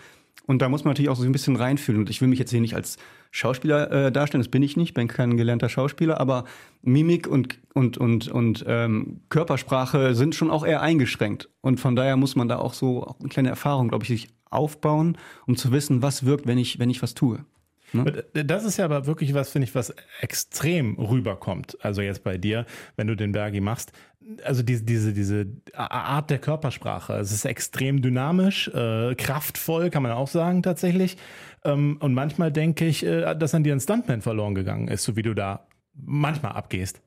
[0.47, 2.01] Und da muss man natürlich auch so ein bisschen reinfühlen.
[2.03, 2.99] Und ich will mich jetzt hier nicht als
[3.31, 6.45] Schauspieler äh, darstellen, das bin ich nicht, bin kein gelernter Schauspieler, aber
[6.83, 11.49] Mimik und, und, und, und ähm, Körpersprache sind schon auch eher eingeschränkt.
[11.61, 14.29] Und von daher muss man da auch so auch eine kleine Erfahrung, glaube ich, sich
[14.55, 17.45] aufbauen, um zu wissen, was wirkt, wenn ich, wenn ich was tue.
[17.95, 21.79] Und Das ist ja aber wirklich was, finde ich, was extrem rüberkommt.
[21.83, 23.93] Also jetzt bei dir, wenn du den Bergi machst.
[24.43, 27.15] Also diese, diese, diese Art der Körpersprache.
[27.15, 31.19] Es ist extrem dynamisch, äh, kraftvoll, kann man auch sagen tatsächlich.
[31.63, 35.17] Ähm, und manchmal denke ich, äh, dass an dir ein Stuntman verloren gegangen ist, so
[35.17, 37.01] wie du da manchmal abgehst.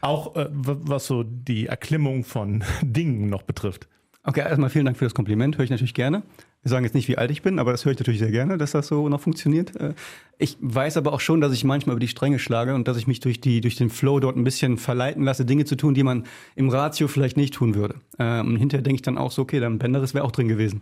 [0.00, 3.88] Auch äh, was so die Erklimmung von Dingen noch betrifft.
[4.26, 6.22] Okay, erstmal vielen Dank für das Kompliment, höre ich natürlich gerne.
[6.62, 8.56] Wir sagen jetzt nicht, wie alt ich bin, aber das höre ich natürlich sehr gerne,
[8.56, 9.76] dass das so noch funktioniert.
[9.76, 9.92] Äh,
[10.38, 13.06] ich weiß aber auch schon, dass ich manchmal über die Stränge schlage und dass ich
[13.06, 16.02] mich durch, die, durch den Flow dort ein bisschen verleiten lasse, Dinge zu tun, die
[16.02, 16.24] man
[16.56, 17.96] im Ratio vielleicht nicht tun würde.
[18.18, 20.80] Ähm, und hinterher denke ich dann auch so, okay, dann Benderis wäre auch drin gewesen.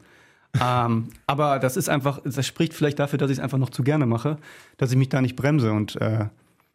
[0.64, 3.82] ähm, aber das ist einfach, das spricht vielleicht dafür, dass ich es einfach noch zu
[3.82, 4.38] gerne mache,
[4.76, 6.26] dass ich mich da nicht bremse und äh,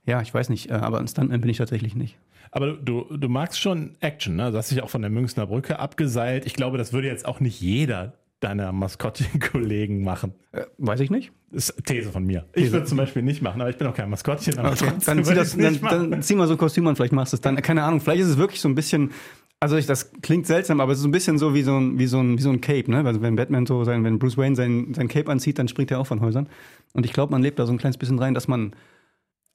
[0.06, 2.17] ja, ich weiß nicht, äh, aber ein Stuntman bin ich tatsächlich nicht.
[2.51, 4.51] Aber du, du magst schon Action, ne?
[4.51, 6.45] Du hast dich auch von der Münchner Brücke abgeseilt.
[6.45, 10.33] Ich glaube, das würde jetzt auch nicht jeder deiner Maskottchen-Kollegen machen.
[10.51, 11.31] Äh, weiß ich nicht.
[11.51, 12.45] Das ist These von mir.
[12.53, 14.60] Ich würde zum Beispiel nicht machen, aber ich bin auch kein Maskottchen.
[14.60, 14.91] Okay.
[15.05, 17.41] Dann, zieh das, dann, dann, zieh mal so ein Kostüm an, vielleicht machst du es
[17.41, 17.55] dann.
[17.57, 19.12] Keine Ahnung, vielleicht ist es wirklich so ein bisschen.
[19.60, 21.97] Also ich, das klingt seltsam, aber es ist so ein bisschen so wie so ein,
[21.97, 23.03] wie so ein, wie so ein Cape, ne?
[23.03, 25.99] Also wenn Batman so sein, wenn Bruce Wayne sein, sein Cape anzieht, dann springt er
[25.99, 26.47] auch von Häusern.
[26.93, 28.75] Und ich glaube, man lebt da so ein kleines bisschen rein, dass man,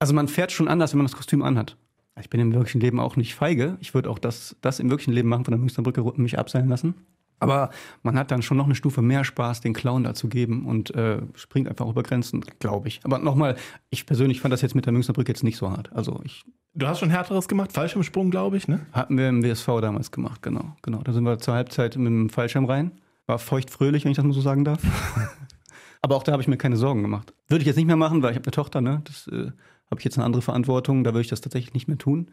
[0.01, 1.77] also man fährt schon anders, wenn man das Kostüm anhat.
[2.21, 3.77] Ich bin im wirklichen Leben auch nicht feige.
[3.81, 6.69] Ich würde auch das, das im wirklichen Leben machen, von der Münchner Brücke mich abseilen
[6.69, 6.95] lassen.
[7.43, 7.71] Aber
[8.05, 10.95] man hat dann schon noch eine Stufe mehr Spaß, den Clown da zu geben und
[10.95, 13.01] äh, springt einfach über Grenzen, glaube ich.
[13.03, 13.57] Aber nochmal,
[13.91, 15.93] ich persönlich fand das jetzt mit der Münchner Brücke jetzt nicht so hart.
[15.93, 16.45] Also ich.
[16.75, 18.87] Du hast schon härteres gemacht, Fallschirmsprung, glaube ich, ne?
[18.93, 20.77] Hatten wir im WSV damals gemacht, genau.
[20.83, 21.03] Genau.
[21.03, 22.93] Da sind wir zur Halbzeit mit dem Fallschirm rein.
[23.27, 24.81] War feucht fröhlich, wenn ich das mal so sagen darf.
[26.01, 27.35] Aber auch da habe ich mir keine Sorgen gemacht.
[27.49, 29.03] Würde ich jetzt nicht mehr machen, weil ich habe eine Tochter, ne?
[29.05, 29.51] Das äh,
[29.93, 31.05] habe ich jetzt eine andere Verantwortung.
[31.05, 32.31] Da würde ich das tatsächlich nicht mehr tun.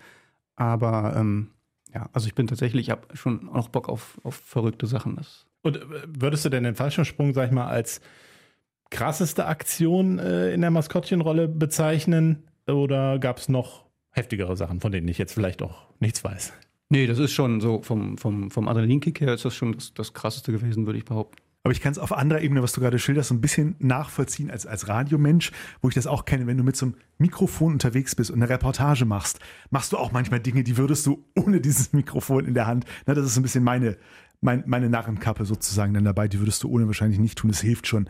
[0.56, 1.52] Aber ähm,
[1.94, 5.16] ja, also ich bin tatsächlich, ich habe schon auch Bock auf, auf verrückte Sachen.
[5.18, 8.02] Das Und äh, würdest du denn den Fallschirmsprung, sag ich mal, als
[8.90, 12.48] krasseste Aktion äh, in der Maskottchenrolle bezeichnen?
[12.68, 16.54] Oder gab es noch heftigere Sachen, von denen ich jetzt vielleicht auch nichts weiß?
[16.90, 20.14] Nee, das ist schon so vom, vom, vom Adrenalinkick her ist das schon das, das
[20.14, 21.42] krasseste gewesen, würde ich behaupten.
[21.64, 24.50] Aber ich kann es auf anderer Ebene, was du gerade schilderst, so ein bisschen nachvollziehen
[24.50, 26.48] als, als Radiomensch, wo ich das auch kenne.
[26.48, 30.14] Wenn du mit so einem Mikrofon unterwegs bist und eine Reportage machst, machst du auch
[30.14, 33.42] manchmal Dinge, die würdest du ohne dieses Mikrofon in der Hand, na, das ist so
[33.42, 33.98] ein bisschen meine,
[34.40, 37.50] mein, meine Narrenkappe sozusagen dann dabei, die würdest du ohne wahrscheinlich nicht tun.
[37.50, 38.10] Es hilft schon,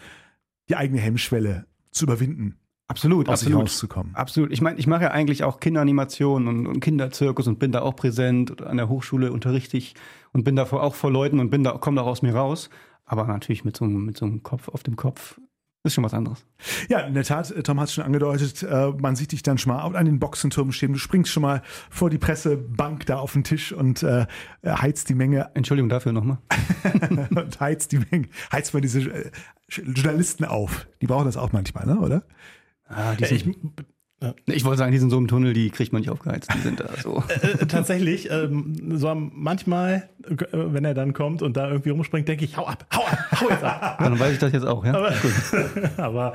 [0.69, 2.59] die eigene Hemmschwelle zu überwinden.
[2.87, 3.67] Absolut, aus absolut.
[3.67, 4.15] sich rauszukommen.
[4.15, 4.51] Absolut.
[4.51, 7.95] Ich meine, ich mache ja eigentlich auch Kinderanimationen und, und Kinderzirkus und bin da auch
[7.95, 8.63] präsent.
[8.63, 9.93] An der Hochschule unterrichte ich
[10.33, 12.71] und bin da auch vor Leuten und bin da, komme da aus mir raus.
[13.09, 15.39] Aber natürlich mit so, mit so einem Kopf auf dem Kopf
[15.83, 16.45] ist schon was anderes.
[16.89, 19.73] Ja, in der Tat, Tom hat es schon angedeutet, äh, man sieht dich dann schon
[19.73, 20.93] mal an den Boxenturm stehen.
[20.93, 24.27] Du springst schon mal vor die Pressebank da auf den Tisch und äh,
[24.63, 25.49] heizt die Menge.
[25.55, 26.37] Entschuldigung dafür nochmal.
[27.35, 29.31] und heizt die Menge, heizt mal diese äh,
[29.69, 30.87] Journalisten auf.
[31.01, 32.23] Die brauchen das auch manchmal, ne, oder?
[32.85, 33.55] Ah, die sind,
[34.21, 34.33] ja.
[34.47, 36.53] Ich wollte sagen, die sind so im Tunnel, die kriegt man nicht aufgeheizt.
[36.53, 37.23] Die sind da so.
[37.29, 42.43] äh, tatsächlich, ähm, so manchmal, äh, wenn er dann kommt und da irgendwie rumspringt, denke
[42.43, 43.97] ich, hau ab, hau ab, hau jetzt ab.
[43.99, 44.93] dann weiß ich das jetzt auch, ja.
[44.93, 45.13] Aber,
[45.97, 46.33] aber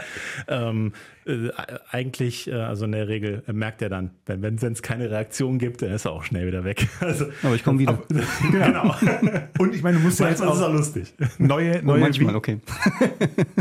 [0.49, 0.92] ähm,
[1.27, 1.51] äh,
[1.91, 5.59] eigentlich, äh, also in der Regel äh, merkt er dann, wenn wenn es keine Reaktion
[5.59, 6.89] gibt, dann ist er auch schnell wieder weg.
[7.05, 7.93] Also, aber ich komme wieder.
[7.93, 8.05] Aber,
[8.51, 8.95] genau.
[9.59, 11.13] Und ich meine, du musst ja jetzt auch, ist auch lustig.
[11.39, 12.61] Neue, neue, oh, manchmal, okay.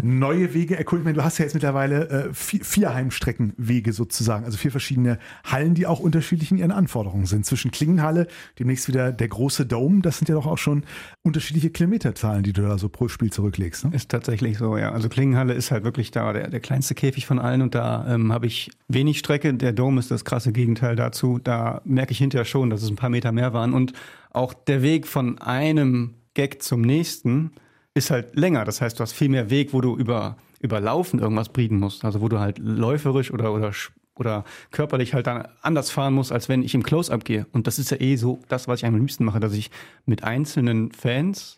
[0.01, 1.01] neue Wege erkunden.
[1.01, 5.19] Ich meine, du hast ja jetzt mittlerweile äh, vier, vier Heimstreckenwege sozusagen, also vier verschiedene
[5.43, 7.45] Hallen, die auch unterschiedlich in ihren Anforderungen sind.
[7.45, 8.27] Zwischen Klingenhalle,
[8.59, 10.85] demnächst wieder der große Dome, das sind ja doch auch schon
[11.21, 13.85] unterschiedliche Kilometerzahlen, die du da so pro Spiel zurücklegst.
[13.85, 13.95] Ne?
[13.95, 14.91] Ist tatsächlich so, ja.
[14.91, 18.31] Also Klingenhalle ist halt wirklich da der, der kleinste Käfig von allen und da ähm,
[18.31, 19.53] habe ich wenig Strecke.
[19.53, 21.39] Der Dome ist das krasse Gegenteil dazu.
[21.43, 23.93] Da merke ich hinterher schon, dass es ein paar Meter mehr waren und
[24.31, 27.51] auch der Weg von einem Gag zum nächsten
[27.93, 28.65] ist halt länger.
[28.65, 32.03] Das heißt, du hast viel mehr Weg, wo du über, über Laufen irgendwas brieden musst.
[32.03, 33.71] Also wo du halt läuferisch oder, oder,
[34.15, 37.45] oder körperlich halt dann anders fahren musst, als wenn ich im Close-Up gehe.
[37.51, 39.69] Und das ist ja eh so das, was ich am liebsten mache, dass ich
[40.05, 41.57] mit einzelnen Fans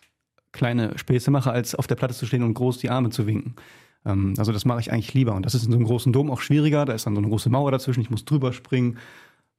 [0.52, 3.54] kleine Späße mache, als auf der Platte zu stehen und groß die Arme zu winken.
[4.06, 5.34] Ähm, also das mache ich eigentlich lieber.
[5.34, 6.84] Und das ist in so einem großen Dom auch schwieriger.
[6.84, 8.00] Da ist dann so eine große Mauer dazwischen.
[8.00, 8.98] Ich muss drüber springen.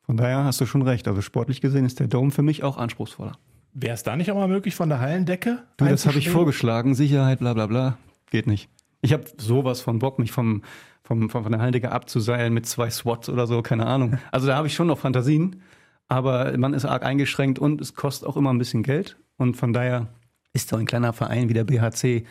[0.01, 1.07] Von daher hast du schon recht.
[1.07, 3.37] Also sportlich gesehen ist der Dom für mich auch anspruchsvoller.
[3.73, 5.59] Wäre es da nicht auch mal möglich von der Hallendecke?
[5.75, 6.95] Du, das habe ich vorgeschlagen.
[6.95, 7.97] Sicherheit, bla bla bla.
[8.31, 8.69] Geht nicht.
[9.01, 10.63] Ich habe sowas von Bock, mich vom,
[11.03, 14.17] vom, von der Hallendecke abzuseilen mit zwei SWATs oder so, keine Ahnung.
[14.31, 15.61] Also da habe ich schon noch Fantasien,
[16.07, 19.17] aber man ist arg eingeschränkt und es kostet auch immer ein bisschen Geld.
[19.37, 20.07] Und von daher
[20.53, 22.25] ist so ein kleiner Verein wie der BHC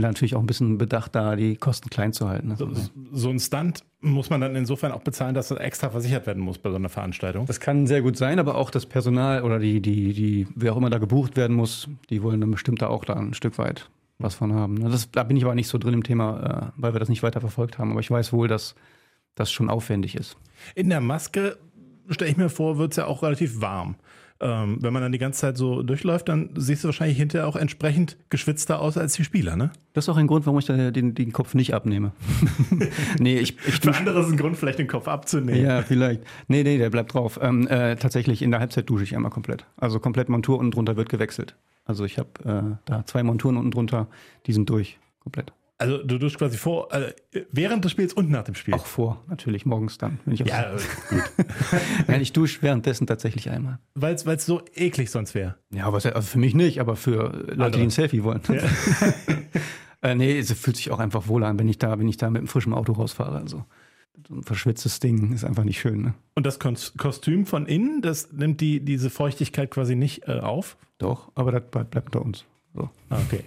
[0.00, 2.54] natürlich auch ein bisschen bedacht, da die Kosten klein zu halten.
[2.56, 2.68] So,
[3.12, 6.58] so, ein Stunt muss man dann insofern auch bezahlen, dass er extra versichert werden muss
[6.58, 7.46] bei so einer Veranstaltung.
[7.46, 10.76] Das kann sehr gut sein, aber auch das Personal oder die, die, die, wer auch
[10.76, 13.88] immer da gebucht werden muss, die wollen dann bestimmt da auch da ein Stück weit
[14.18, 14.80] was von haben.
[14.90, 17.22] Das, da bin ich aber nicht so drin im Thema, äh, weil wir das nicht
[17.22, 17.90] weiter verfolgt haben.
[17.90, 18.74] Aber ich weiß wohl, dass
[19.34, 20.36] das schon aufwendig ist.
[20.74, 21.58] In der Maske,
[22.08, 23.96] stelle ich mir vor, wird es ja auch relativ warm.
[24.40, 27.56] Ähm, wenn man dann die ganze Zeit so durchläuft, dann siehst du wahrscheinlich hinterher auch
[27.56, 29.70] entsprechend geschwitzter aus als die Spieler, ne?
[29.92, 32.12] Das ist auch ein Grund, warum ich da den, den Kopf nicht abnehme.
[33.18, 35.64] nee, ich, ich Für andere ist ein Grund, vielleicht den Kopf abzunehmen.
[35.64, 36.22] Ja, vielleicht.
[36.48, 37.38] Nee, nee, der bleibt drauf.
[37.40, 39.66] Ähm, äh, tatsächlich, in der Halbzeit dusche ich einmal komplett.
[39.76, 41.54] Also komplett Montur unten drunter wird gewechselt.
[41.84, 44.08] Also ich habe äh, da zwei Monturen unten drunter,
[44.46, 44.98] die sind durch.
[45.20, 45.52] Komplett.
[45.76, 47.08] Also du duschst quasi vor, also
[47.50, 48.74] während des Spiels und nach dem Spiel.
[48.74, 50.20] Auch vor, natürlich, morgens dann.
[50.24, 50.70] Wenn ich Ja,
[51.10, 51.22] gut.
[52.06, 53.80] Nein, ich dusche währenddessen tatsächlich einmal.
[53.94, 55.56] Weil es so eklig sonst wäre.
[55.70, 58.40] Ja, aber also für mich nicht, aber für Leute, die ein Selfie wollen.
[60.02, 62.30] äh, nee, es fühlt sich auch einfach wohl an, wenn ich da, wenn ich da
[62.30, 63.36] mit einem frischen Auto rausfahre.
[63.38, 63.64] Also
[64.28, 66.02] so ein verschwitztes Ding ist einfach nicht schön.
[66.02, 66.14] Ne?
[66.36, 70.76] Und das Kos- Kostüm von innen, das nimmt die, diese Feuchtigkeit quasi nicht äh, auf?
[70.98, 72.44] Doch, aber das bleibt, unter uns.
[72.74, 72.90] So.
[73.08, 73.44] Ah, okay.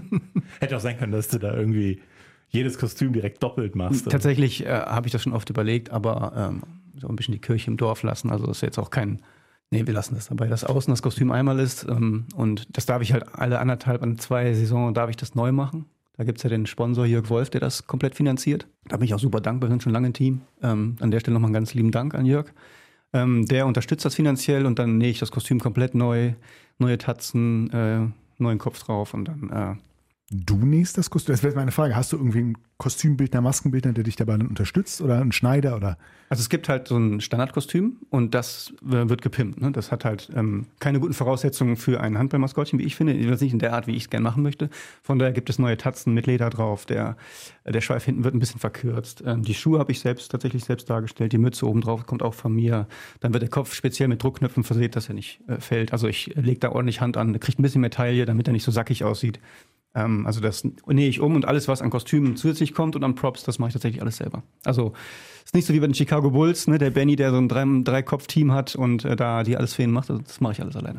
[0.60, 2.00] Hätte auch sein können, dass du da irgendwie
[2.48, 4.10] jedes Kostüm direkt doppelt machst.
[4.10, 6.62] Tatsächlich äh, habe ich das schon oft überlegt, aber ähm,
[6.96, 8.30] so ein bisschen die Kirche im Dorf lassen.
[8.30, 9.22] Also das ist jetzt auch kein.
[9.72, 11.86] Nee, wir lassen das dabei, dass außen das Kostüm einmal ist.
[11.88, 15.52] Ähm, und das darf ich halt alle anderthalb, an zwei Saisonen darf ich das neu
[15.52, 15.86] machen.
[16.16, 18.66] Da gibt es ja den Sponsor Jörg Wolf, der das komplett finanziert.
[18.88, 20.42] Da bin ich auch super dankbar, wir sind schon lange ein Team.
[20.60, 22.52] Ähm, an der Stelle nochmal einen ganz lieben Dank an Jörg.
[23.12, 26.34] Ähm, der unterstützt das finanziell und dann nähe ich das Kostüm komplett neu,
[26.78, 28.06] neue Tatzen, äh,
[28.40, 29.89] neuen Kopf drauf und dann äh,
[30.32, 31.32] Du nähst das Kostüm?
[31.32, 31.96] Das wäre meine Frage.
[31.96, 35.98] Hast du irgendwie einen Kostümbildner, Maskenbildner, der dich dabei dann unterstützt oder einen Schneider oder?
[36.28, 39.60] Also es gibt halt so ein Standardkostüm und das äh, wird gepimpt.
[39.60, 39.72] Ne?
[39.72, 43.20] Das hat halt ähm, keine guten Voraussetzungen für ein Handballmaskottchen, wie ich finde.
[43.26, 44.70] Das nicht in der Art, wie ich es gerne machen möchte.
[45.02, 46.86] Von daher gibt es neue Tatzen mit Leder drauf.
[46.86, 47.16] Der,
[47.64, 49.24] äh, der Schweif hinten wird ein bisschen verkürzt.
[49.26, 51.32] Ähm, die Schuhe habe ich selbst tatsächlich selbst dargestellt.
[51.32, 52.86] Die Mütze oben drauf kommt auch von mir.
[53.18, 55.92] Dann wird der Kopf speziell mit Druckknöpfen versehen, dass er nicht äh, fällt.
[55.92, 58.64] Also ich lege da ordentlich Hand an, kriegt ein bisschen mehr Taille, damit er nicht
[58.64, 59.40] so sackig aussieht.
[59.94, 63.14] Ähm, also das nähe ich um und alles, was an Kostümen zusätzlich kommt und an
[63.14, 64.42] Props, das mache ich tatsächlich alles selber.
[64.64, 64.92] Also
[65.44, 66.78] ist nicht so wie bei den Chicago Bulls, ne?
[66.78, 69.90] der Benny, der so ein drei- Drei-Kopf-Team hat und äh, da die alles für ihn
[69.90, 70.10] macht.
[70.10, 70.98] Also das mache ich alles alleine.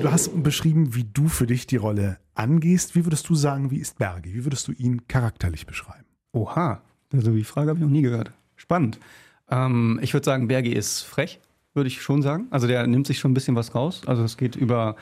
[0.00, 2.96] Du hast beschrieben, wie du für dich die Rolle angehst.
[2.96, 4.34] Wie würdest du sagen, wie ist Bergi?
[4.34, 6.04] Wie würdest du ihn charakterlich beschreiben?
[6.32, 6.82] Oha,
[7.12, 8.32] also die Frage habe ich noch nie gehört.
[8.56, 8.98] Spannend.
[9.50, 11.40] Ähm, ich würde sagen, Bergi ist frech,
[11.74, 12.48] würde ich schon sagen.
[12.50, 14.02] Also der nimmt sich schon ein bisschen was raus.
[14.06, 14.96] Also es geht über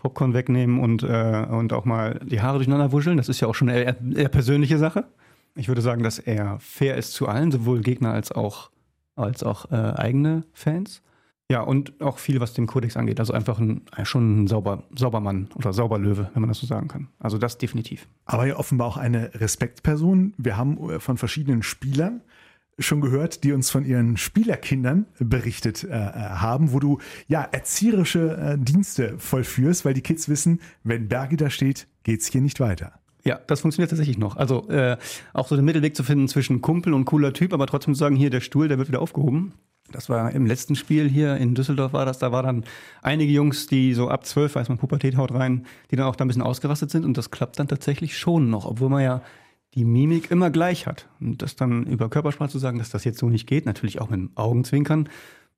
[0.00, 3.16] Popcorn wegnehmen und, äh, und auch mal die Haare durcheinander wuscheln.
[3.16, 5.04] Das ist ja auch schon eine eher, eher persönliche Sache.
[5.54, 8.70] Ich würde sagen, dass er fair ist zu allen, sowohl Gegner als auch,
[9.16, 11.02] als auch äh, eigene Fans.
[11.50, 13.20] Ja, und auch viel, was den Kodex angeht.
[13.20, 17.08] Also einfach ein, schon ein sauber, Saubermann oder Sauberlöwe, wenn man das so sagen kann.
[17.18, 18.06] Also das definitiv.
[18.26, 20.34] Aber ja offenbar auch eine Respektperson.
[20.36, 22.20] Wir haben äh, von verschiedenen Spielern
[22.78, 28.36] schon gehört, die uns von ihren Spielerkindern berichtet äh, äh, haben, wo du ja erzieherische
[28.36, 32.92] äh, Dienste vollführst, weil die Kids wissen, wenn Bergi da steht, geht's hier nicht weiter.
[33.24, 34.36] Ja, das funktioniert tatsächlich noch.
[34.36, 34.96] Also äh,
[35.32, 38.16] auch so den Mittelweg zu finden zwischen Kumpel und cooler Typ, aber trotzdem zu sagen,
[38.16, 39.52] hier der Stuhl, der wird wieder aufgehoben.
[39.90, 42.18] Das war im letzten Spiel hier in Düsseldorf war das.
[42.18, 42.64] Da war dann
[43.02, 46.24] einige Jungs, die so ab zwölf, weiß man, Pubertät haut rein, die dann auch da
[46.24, 49.22] ein bisschen ausgerastet sind und das klappt dann tatsächlich schon noch, obwohl man ja
[49.74, 51.08] die Mimik immer gleich hat.
[51.20, 54.10] Und das dann über Körpersprache zu sagen, dass das jetzt so nicht geht, natürlich auch
[54.10, 55.08] mit dem Augenzwinkern,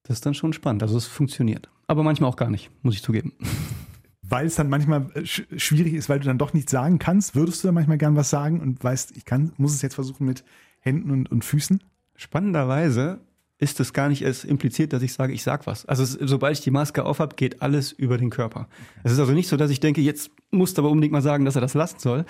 [0.03, 0.83] das ist dann schon spannend.
[0.83, 1.69] Also es funktioniert.
[1.87, 3.33] Aber manchmal auch gar nicht, muss ich zugeben.
[4.23, 7.35] Weil es dann manchmal äh, sch schwierig ist, weil du dann doch nichts sagen kannst,
[7.35, 10.25] würdest du dann manchmal gern was sagen und weißt, ich kann, muss es jetzt versuchen
[10.25, 10.45] mit
[10.79, 11.83] Händen und, und Füßen?
[12.15, 13.19] Spannenderweise
[13.59, 15.85] ist es gar nicht erst impliziert, dass ich sage, ich sag was.
[15.85, 18.69] Also es, sobald ich die Maske aufhab, geht alles über den Körper.
[19.03, 21.45] Es ist also nicht so, dass ich denke, jetzt musst du aber unbedingt mal sagen,
[21.45, 22.25] dass er das lassen soll.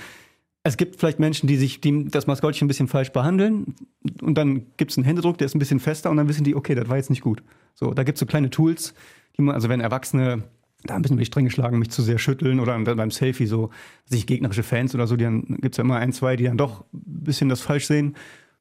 [0.62, 3.75] Es gibt vielleicht Menschen, die sich die, das Maskottchen ein bisschen falsch behandeln
[4.20, 6.55] und dann gibt es einen Händedruck, der ist ein bisschen fester und dann wissen die,
[6.55, 7.42] okay, das war jetzt nicht gut.
[7.75, 8.94] So, da gibt es so kleine Tools,
[9.37, 10.44] die man, also wenn Erwachsene
[10.85, 13.70] da ein bisschen über die Stränge schlagen, mich zu sehr schütteln oder beim Selfie so,
[14.07, 16.85] sich gegnerische Fans oder so, die dann gibt's ja immer ein, zwei, die dann doch
[16.92, 18.16] ein bisschen das falsch sehen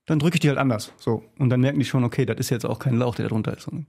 [0.09, 0.91] dann drücke ich die halt anders.
[0.97, 1.23] So.
[1.37, 3.55] Und dann merken die schon, okay, das ist jetzt auch kein Lauch, der da drunter
[3.55, 3.69] ist.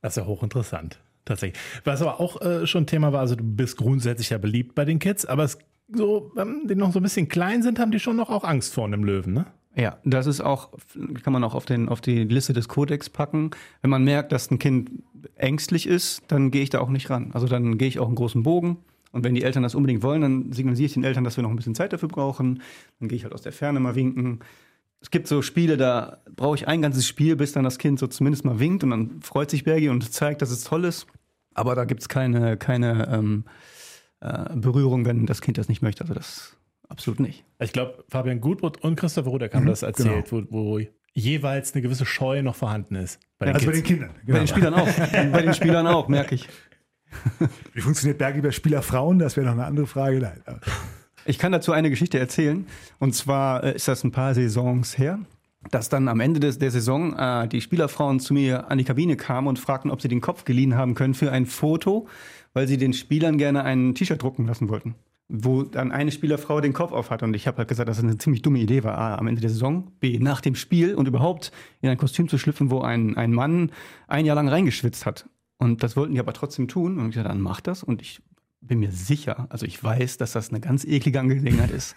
[0.00, 1.00] Das ist ja hochinteressant.
[1.24, 1.60] Tatsächlich.
[1.82, 5.00] Was aber auch äh, schon Thema war, also du bist grundsätzlich ja beliebt bei den
[5.00, 5.58] Kids, aber es,
[5.92, 8.74] so, ähm, die noch so ein bisschen klein sind, haben die schon noch auch Angst
[8.74, 9.46] vor einem Löwen, ne?
[9.74, 10.70] Ja, das ist auch,
[11.22, 13.52] kann man auch auf, den, auf die Liste des Kodex packen.
[13.80, 14.90] Wenn man merkt, dass ein Kind
[15.36, 17.30] ängstlich ist, dann gehe ich da auch nicht ran.
[17.32, 18.78] Also dann gehe ich auch einen großen Bogen.
[19.12, 21.50] Und wenn die Eltern das unbedingt wollen, dann signalisiere ich den Eltern, dass wir noch
[21.50, 22.60] ein bisschen Zeit dafür brauchen.
[22.98, 24.40] Dann gehe ich halt aus der Ferne mal winken.
[25.00, 28.08] Es gibt so Spiele, da brauche ich ein ganzes Spiel, bis dann das Kind so
[28.08, 31.06] zumindest mal winkt und dann freut sich Bergi und zeigt, dass es toll ist.
[31.54, 33.44] Aber da gibt es keine, keine ähm,
[34.20, 36.02] äh, Berührung, wenn das Kind das nicht möchte.
[36.02, 36.56] Also das
[36.88, 37.44] absolut nicht.
[37.60, 40.80] Ich glaube, Fabian Gutbrot und Christopher Rudek haben das erzählt, wo, wo
[41.14, 43.20] jeweils eine gewisse Scheu noch vorhanden ist.
[43.38, 44.10] Bei den Also bei den Kindern.
[44.26, 44.88] Bei den Spielern auch.
[45.32, 46.48] bei den Spielern auch, merke ich.
[47.72, 49.18] Wie funktioniert Bergi bei Spielerfrauen?
[49.18, 50.20] Das wäre noch eine andere Frage.
[50.20, 50.60] Nein.
[51.24, 52.66] Ich kann dazu eine Geschichte erzählen.
[52.98, 55.18] Und zwar äh, ist das ein paar Saisons her.
[55.70, 59.16] dass dann am Ende des, der Saison äh, die Spielerfrauen zu mir an die Kabine
[59.16, 62.06] kamen und fragten, ob sie den Kopf geliehen haben können für ein Foto,
[62.58, 64.96] weil sie den Spielern gerne ein T-Shirt drucken lassen wollten.
[65.28, 67.22] Wo dann eine Spielerfrau den Kopf auf hat.
[67.22, 68.98] Und ich habe halt gesagt, dass das eine ziemlich dumme Idee war.
[68.98, 69.92] A, am Ende der Saison.
[70.00, 73.70] B, nach dem Spiel und überhaupt in ein Kostüm zu schlüpfen, wo ein, ein Mann
[74.08, 75.28] ein Jahr lang reingeschwitzt hat.
[75.58, 76.98] Und das wollten die aber trotzdem tun.
[76.98, 77.84] Und ich gesagt, dann mach das.
[77.84, 78.22] Und ich
[78.60, 81.94] bin mir sicher, also ich weiß, dass das eine ganz eklige Angelegenheit ist.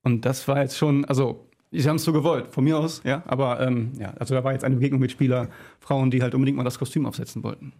[0.00, 3.22] Und das war jetzt schon, also Sie haben es so gewollt, von mir aus, ja.
[3.26, 6.64] Aber ähm, ja, also da war jetzt eine Begegnung mit Spielerfrauen, die halt unbedingt mal
[6.64, 7.74] das Kostüm aufsetzen wollten.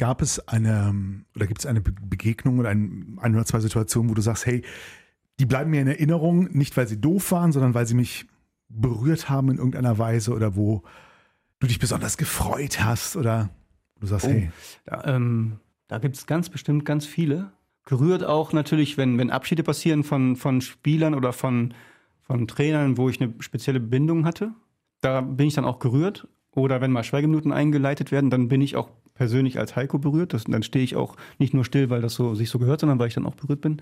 [0.00, 4.14] Gab es eine oder gibt es eine Begegnung oder ein, ein oder zwei Situationen, wo
[4.14, 4.62] du sagst, hey,
[5.38, 8.26] die bleiben mir in Erinnerung, nicht weil sie doof waren, sondern weil sie mich
[8.68, 10.82] berührt haben in irgendeiner Weise oder wo
[11.58, 13.50] du dich besonders gefreut hast oder
[14.00, 14.50] du sagst, oh, hey.
[14.86, 17.52] Da, ähm, da gibt es ganz bestimmt ganz viele.
[17.84, 21.74] Gerührt auch natürlich, wenn, wenn Abschiede passieren von, von Spielern oder von
[22.30, 24.52] von Trainern, wo ich eine spezielle Bindung hatte.
[25.00, 26.28] Da bin ich dann auch gerührt.
[26.54, 30.32] Oder wenn mal Schweigeminuten eingeleitet werden, dann bin ich auch persönlich als Heiko berührt.
[30.32, 32.98] Das, dann stehe ich auch nicht nur still, weil das so sich so gehört, sondern
[32.98, 33.80] weil ich dann auch berührt bin.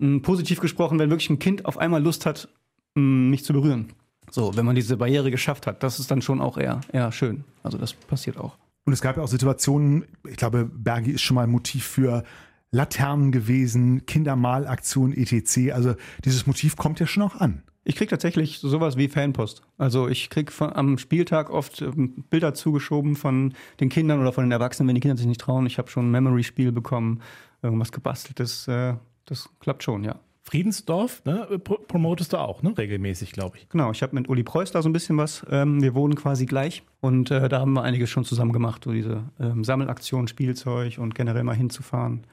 [0.00, 2.48] Ähm, positiv gesprochen, wenn wirklich ein Kind auf einmal Lust hat,
[2.96, 3.92] ähm, mich zu berühren.
[4.30, 7.44] So, wenn man diese Barriere geschafft hat, das ist dann schon auch eher, eher schön.
[7.62, 8.56] Also das passiert auch.
[8.84, 12.24] Und es gab ja auch Situationen, ich glaube, Bergi ist schon mal ein Motiv für
[12.70, 15.72] Laternen gewesen, Kindermalaktion, etc.
[15.72, 17.62] Also dieses Motiv kommt ja schon auch an.
[17.82, 19.62] Ich kriege tatsächlich sowas wie Fanpost.
[19.78, 24.52] Also ich kriege am Spieltag oft ähm, Bilder zugeschoben von den Kindern oder von den
[24.52, 25.66] Erwachsenen, wenn die Kinder sich nicht trauen.
[25.66, 27.22] Ich habe schon ein Memory-Spiel bekommen,
[27.62, 28.68] irgendwas gebasteltes.
[28.68, 30.20] Äh, das klappt schon, ja.
[30.42, 33.68] Friedensdorf, ne, promotest du auch, ne, regelmäßig, glaube ich.
[33.68, 35.46] Genau, ich habe mit Uli Preuß da so ein bisschen was.
[35.50, 38.92] Ähm, wir wohnen quasi gleich und äh, da haben wir einiges schon zusammen gemacht, so
[38.92, 42.26] diese ähm, Sammelaktion, Spielzeug und generell mal hinzufahren.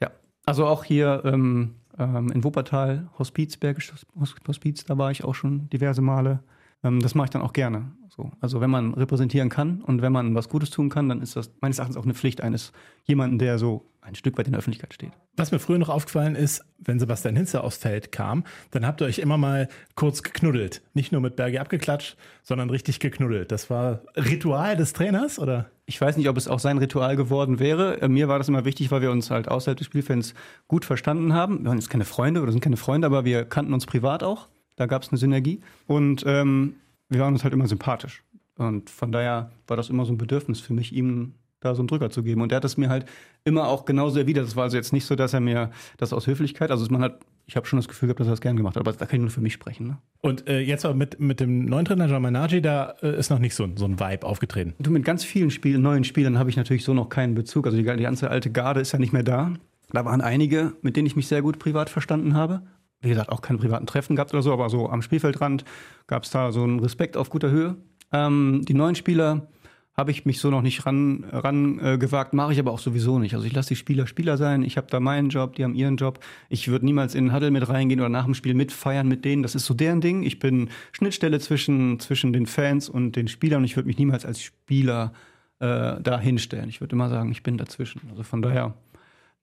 [0.00, 0.10] Ja,
[0.46, 4.06] also auch hier ähm, ähm, in Wuppertal, Hospiz, Bergisches
[4.46, 6.40] Hospiz, da war ich auch schon diverse Male.
[6.84, 7.90] Ähm, das mache ich dann auch gerne.
[8.08, 8.30] So.
[8.40, 11.50] Also wenn man repräsentieren kann und wenn man was Gutes tun kann, dann ist das
[11.60, 12.72] meines Erachtens auch eine Pflicht eines
[13.04, 15.12] jemanden, der so ein Stück weit in der Öffentlichkeit steht.
[15.36, 19.06] Was mir früher noch aufgefallen ist, wenn Sebastian Hinze aufs Feld kam, dann habt ihr
[19.06, 20.82] euch immer mal kurz geknuddelt.
[20.92, 23.50] Nicht nur mit Berge abgeklatscht, sondern richtig geknuddelt.
[23.50, 25.70] Das war Ritual des Trainers, oder?
[25.86, 28.00] Ich weiß nicht, ob es auch sein Ritual geworden wäre.
[28.02, 30.34] Äh, mir war das immer wichtig, weil wir uns halt außerhalb des Spielfans
[30.68, 31.60] gut verstanden haben.
[31.60, 34.48] Wir waren jetzt keine Freunde oder sind keine Freunde, aber wir kannten uns privat auch.
[34.76, 35.60] Da gab es eine Synergie.
[35.86, 36.74] Und ähm,
[37.08, 38.22] wir waren uns halt immer sympathisch.
[38.56, 41.34] Und von daher war das immer so ein Bedürfnis für mich, ihm
[41.64, 42.42] da so einen Drücker zu geben.
[42.42, 43.06] Und er hat es mir halt
[43.44, 44.46] immer auch genauso erwidert.
[44.46, 47.20] Das war also jetzt nicht so, dass er mir das aus Höflichkeit, also man hat,
[47.46, 49.16] ich habe schon das Gefühl gehabt, dass er das gern gemacht hat, aber da kann
[49.16, 49.86] ich nur für mich sprechen.
[49.86, 49.98] Ne?
[50.20, 53.38] Und äh, jetzt aber mit, mit dem neuen Trainer Jean Managi, da äh, ist noch
[53.38, 54.74] nicht so, so ein Vibe aufgetreten.
[54.78, 57.66] Du, mit ganz vielen Spiel, neuen Spielern habe ich natürlich so noch keinen Bezug.
[57.66, 59.52] Also die, die ganze alte Garde ist ja nicht mehr da.
[59.90, 62.62] Da waren einige, mit denen ich mich sehr gut privat verstanden habe.
[63.04, 65.64] Wie gesagt, auch keine privaten Treffen gehabt oder so, aber so am Spielfeldrand
[66.06, 67.76] gab es da so einen Respekt auf guter Höhe.
[68.12, 69.48] Ähm, die neuen Spieler
[69.96, 71.98] habe ich mich so noch nicht ran, ran äh,
[72.32, 73.34] mache ich aber auch sowieso nicht.
[73.34, 75.96] Also ich lasse die Spieler Spieler sein, ich habe da meinen Job, die haben ihren
[75.96, 76.18] Job.
[76.48, 79.44] Ich würde niemals in den Huddle mit reingehen oder nach dem Spiel mitfeiern mit denen.
[79.44, 80.24] Das ist so deren Ding.
[80.24, 84.26] Ich bin Schnittstelle zwischen, zwischen den Fans und den Spielern und ich würde mich niemals
[84.26, 85.12] als Spieler
[85.60, 86.68] äh, da hinstellen.
[86.68, 88.00] Ich würde immer sagen, ich bin dazwischen.
[88.10, 88.74] Also von daher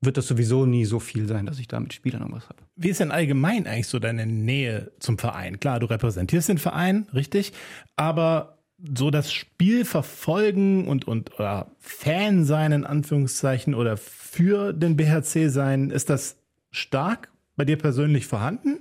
[0.01, 2.63] wird das sowieso nie so viel sein, dass ich da mit Spielern irgendwas habe.
[2.75, 5.59] Wie ist denn allgemein eigentlich so deine Nähe zum Verein?
[5.59, 7.53] Klar, du repräsentierst den Verein, richtig,
[7.95, 8.57] aber
[8.95, 15.49] so das Spiel verfolgen und, und oder Fan sein, in Anführungszeichen, oder für den BHC
[15.49, 16.37] sein, ist das
[16.71, 18.79] stark bei dir persönlich vorhanden?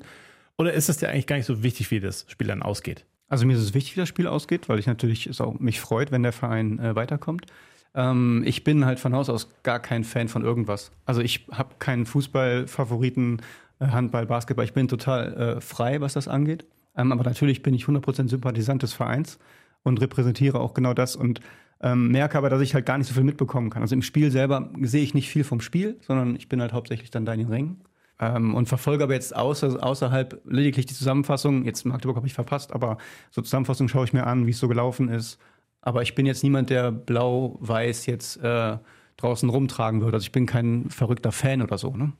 [0.56, 3.04] Oder ist es dir eigentlich gar nicht so wichtig, wie das Spiel dann ausgeht?
[3.28, 5.80] Also mir ist es wichtig, wie das Spiel ausgeht, weil ich natürlich es auch mich
[5.80, 7.46] freut, wenn der Verein äh, weiterkommt.
[7.94, 10.92] Ähm, ich bin halt von Haus aus gar kein Fan von irgendwas.
[11.06, 13.40] Also ich habe keinen Fußball-Favoriten,
[13.80, 14.64] äh, Handball, Basketball.
[14.64, 16.66] Ich bin total äh, frei, was das angeht.
[16.96, 19.38] Ähm, aber natürlich bin ich 100% Sympathisant des Vereins
[19.82, 21.40] und repräsentiere auch genau das und
[21.82, 23.82] ähm, merke aber, dass ich halt gar nicht so viel mitbekommen kann.
[23.82, 27.10] Also im Spiel selber sehe ich nicht viel vom Spiel, sondern ich bin halt hauptsächlich
[27.10, 27.80] dann da in den Rängen.
[28.20, 31.64] Ähm, und verfolge aber jetzt außer, außerhalb lediglich die Zusammenfassung.
[31.64, 32.98] Jetzt Magdeburg habe ich verpasst, aber
[33.30, 35.38] so Zusammenfassung schaue ich mir an, wie es so gelaufen ist.
[35.82, 38.78] Aber ich bin jetzt niemand, der blau-weiß jetzt äh,
[39.16, 40.16] draußen rumtragen würde.
[40.16, 41.96] Also ich bin kein verrückter Fan oder so.
[41.96, 42.12] Ne?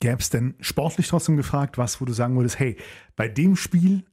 [0.00, 2.76] Gäbe es denn sportlich trotzdem gefragt, was, wo du sagen würdest, hey,
[3.14, 4.04] bei dem Spiel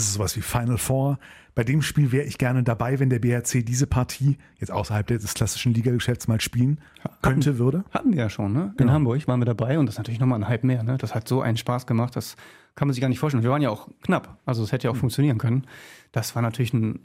[0.00, 1.18] also sowas wie Final Four.
[1.54, 5.34] Bei dem Spiel wäre ich gerne dabei, wenn der BRC diese Partie jetzt außerhalb des
[5.34, 6.80] klassischen Ligageschäfts mal spielen
[7.22, 7.84] könnte, hatten, würde.
[7.90, 8.70] Hatten wir ja schon, ne?
[8.72, 8.92] In genau.
[8.92, 10.96] Hamburg waren wir dabei und das ist natürlich nochmal ein Hype mehr, ne?
[10.96, 12.36] Das hat so einen Spaß gemacht, das
[12.76, 13.42] kann man sich gar nicht vorstellen.
[13.42, 15.00] Wir waren ja auch knapp, also es hätte ja auch mhm.
[15.00, 15.66] funktionieren können.
[16.12, 17.00] Das war natürlich ein,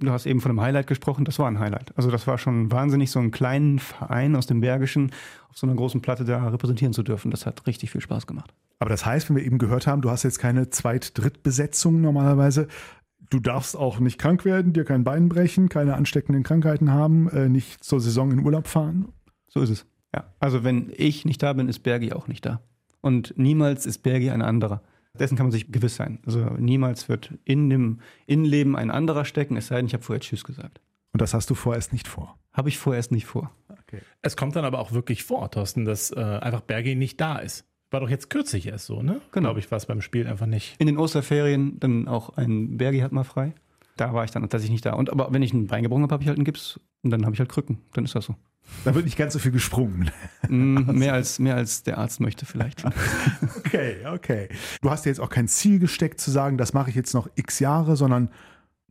[0.00, 1.96] du hast eben von einem Highlight gesprochen, das war ein Highlight.
[1.96, 5.12] Also das war schon wahnsinnig, so einen kleinen Verein aus dem Bergischen
[5.48, 7.30] auf so einer großen Platte da repräsentieren zu dürfen.
[7.30, 8.52] Das hat richtig viel Spaß gemacht.
[8.78, 12.68] Aber das heißt, wenn wir eben gehört haben, du hast jetzt keine Zweit-Drittbesetzung normalerweise,
[13.30, 17.48] du darfst auch nicht krank werden, dir kein Bein brechen, keine ansteckenden Krankheiten haben, äh,
[17.48, 19.08] nicht zur Saison in Urlaub fahren.
[19.48, 19.86] So ist es.
[20.14, 20.24] Ja.
[20.40, 22.60] Also wenn ich nicht da bin, ist Bergi auch nicht da.
[23.00, 24.82] Und niemals ist Bergi ein anderer.
[25.16, 26.20] Dessen kann man sich gewiss sein.
[26.26, 30.20] Also niemals wird in dem Innenleben ein anderer stecken, es sei denn, ich habe vorher
[30.20, 30.80] Tschüss gesagt.
[31.12, 32.38] Und das hast du vorerst nicht vor.
[32.52, 33.50] Habe ich vorerst nicht vor.
[34.22, 37.64] Es kommt dann aber auch wirklich vor, Thorsten, dass äh, einfach Bergi nicht da ist.
[37.90, 39.20] War doch jetzt kürzlich erst so, ne?
[39.32, 39.48] Genau.
[39.48, 40.74] Glaube ich, war es beim Spiel einfach nicht.
[40.78, 43.54] In den Osterferien dann auch ein Bergi hat mal frei.
[43.96, 44.94] Da war ich dann tatsächlich nicht da.
[44.94, 47.24] Und aber wenn ich ein Bein gebrochen habe, habe ich halt einen Gips und dann
[47.24, 47.78] habe ich halt Krücken.
[47.92, 48.34] Dann ist das so.
[48.84, 50.10] Da wird nicht ganz so viel gesprungen.
[50.48, 52.84] Mm, mehr, als, mehr als der Arzt möchte vielleicht.
[53.58, 54.48] Okay, okay.
[54.80, 57.28] Du hast dir jetzt auch kein Ziel gesteckt zu sagen, das mache ich jetzt noch
[57.34, 58.30] x Jahre, sondern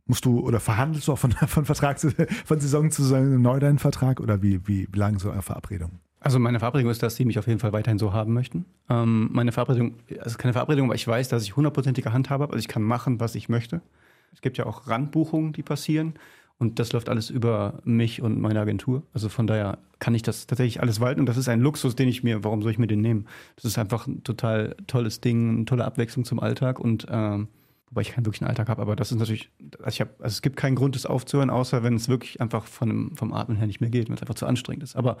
[0.06, 2.10] musst du oder verhandelst du auch von, von Vertrag zu,
[2.44, 6.00] von Saison zu Saison neu deinen Vertrag oder wie, wie, wie lang so eine Verabredung?
[6.20, 8.64] Also meine Verabredung ist, dass sie mich auf jeden Fall weiterhin so haben möchten.
[8.88, 12.44] Ähm, meine Verabredung, also keine Verabredung, aber ich weiß, dass ich hundertprozentige Hand habe.
[12.44, 13.80] Also ich kann machen, was ich möchte.
[14.32, 16.14] Es gibt ja auch Randbuchungen, die passieren.
[16.58, 19.02] Und das läuft alles über mich und meine Agentur.
[19.12, 21.20] Also von daher kann ich das tatsächlich alles walten.
[21.20, 23.26] Und das ist ein Luxus, den ich mir, warum soll ich mir den nehmen?
[23.56, 26.80] Das ist einfach ein total tolles Ding, eine tolle Abwechslung zum Alltag.
[26.80, 27.48] Und ähm,
[27.90, 30.42] wobei ich keinen wirklichen Alltag habe, aber das ist natürlich, also, ich hab, also es
[30.42, 33.66] gibt keinen Grund, das aufzuhören, außer wenn es wirklich einfach von dem, vom Atmen her
[33.66, 34.96] nicht mehr geht, wenn es einfach zu anstrengend ist.
[34.96, 35.18] Aber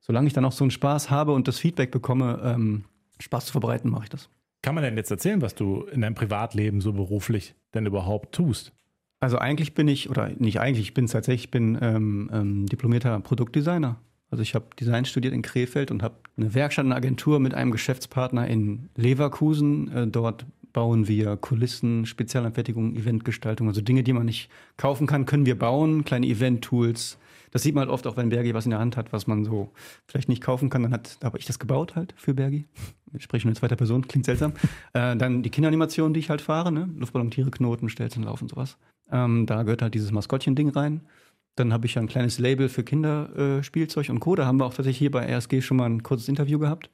[0.00, 2.84] solange ich dann auch so einen Spaß habe und das Feedback bekomme, ähm,
[3.20, 4.30] Spaß zu verbreiten, mache ich das.
[4.62, 8.72] Kann man denn jetzt erzählen, was du in deinem Privatleben so beruflich denn überhaupt tust?
[9.20, 13.18] Also eigentlich bin ich, oder nicht eigentlich, ich bin tatsächlich, ich bin ähm, ähm, diplomierter
[13.20, 13.96] Produktdesigner.
[14.30, 17.70] Also ich habe Design studiert in Krefeld und habe eine Werkstatt, eine Agentur mit einem
[17.70, 19.90] Geschäftspartner in Leverkusen.
[19.90, 25.46] Äh, dort bauen wir Kulissen, Spezialanfertigungen, Eventgestaltung, also Dinge, die man nicht kaufen kann, können
[25.46, 27.18] wir bauen, kleine Event-Tools.
[27.50, 29.44] Das sieht man halt oft auch, wenn Bergi was in der Hand hat, was man
[29.44, 29.72] so
[30.06, 30.82] vielleicht nicht kaufen kann.
[30.82, 30.92] Dann
[31.24, 32.66] habe ich das gebaut halt für Bergi.
[33.14, 34.52] Ich spreche nur in zweiter Person, klingt seltsam.
[34.92, 36.90] äh, dann die Kinderanimation, die ich halt fahre, ne?
[36.98, 38.76] Luftballon, Tiere, Knoten, Stelzen, Laufen, sowas.
[39.10, 41.02] Ähm, da gehört halt dieses Maskottchen-Ding rein.
[41.56, 44.36] Dann habe ich ja ein kleines Label für Kinderspielzeug äh, und Co.
[44.36, 46.90] Da haben wir auch tatsächlich hier bei RSG schon mal ein kurzes Interview gehabt.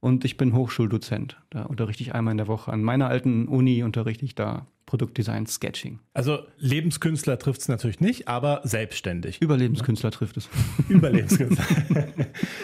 [0.00, 1.36] Und ich bin Hochschuldozent.
[1.50, 2.72] Da unterrichte ich einmal in der Woche.
[2.72, 6.00] An meiner alten Uni unterrichte ich da Produktdesign, Sketching.
[6.14, 9.40] Also Lebenskünstler trifft es natürlich nicht, aber selbstständig.
[9.40, 10.48] Überlebenskünstler trifft es.
[10.88, 11.64] Überlebenskünstler.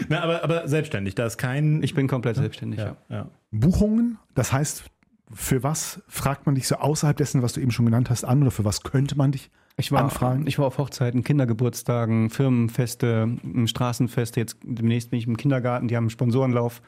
[0.08, 1.84] Na, aber, aber selbstständig, da ist kein.
[1.84, 2.96] Ich bin komplett selbstständig, ja.
[3.08, 3.16] ja.
[3.16, 3.30] ja.
[3.52, 4.84] Buchungen, das heißt,
[5.32, 8.42] für was fragt man dich so außerhalb dessen, was du eben schon genannt hast, an
[8.42, 10.46] oder für was könnte man dich Ich war, anfragen?
[10.46, 14.40] ich war auf Hochzeiten, Kindergeburtstagen, Firmenfeste, Straßenfeste.
[14.40, 16.80] Jetzt demnächst bin ich im Kindergarten, die haben einen Sponsorenlauf.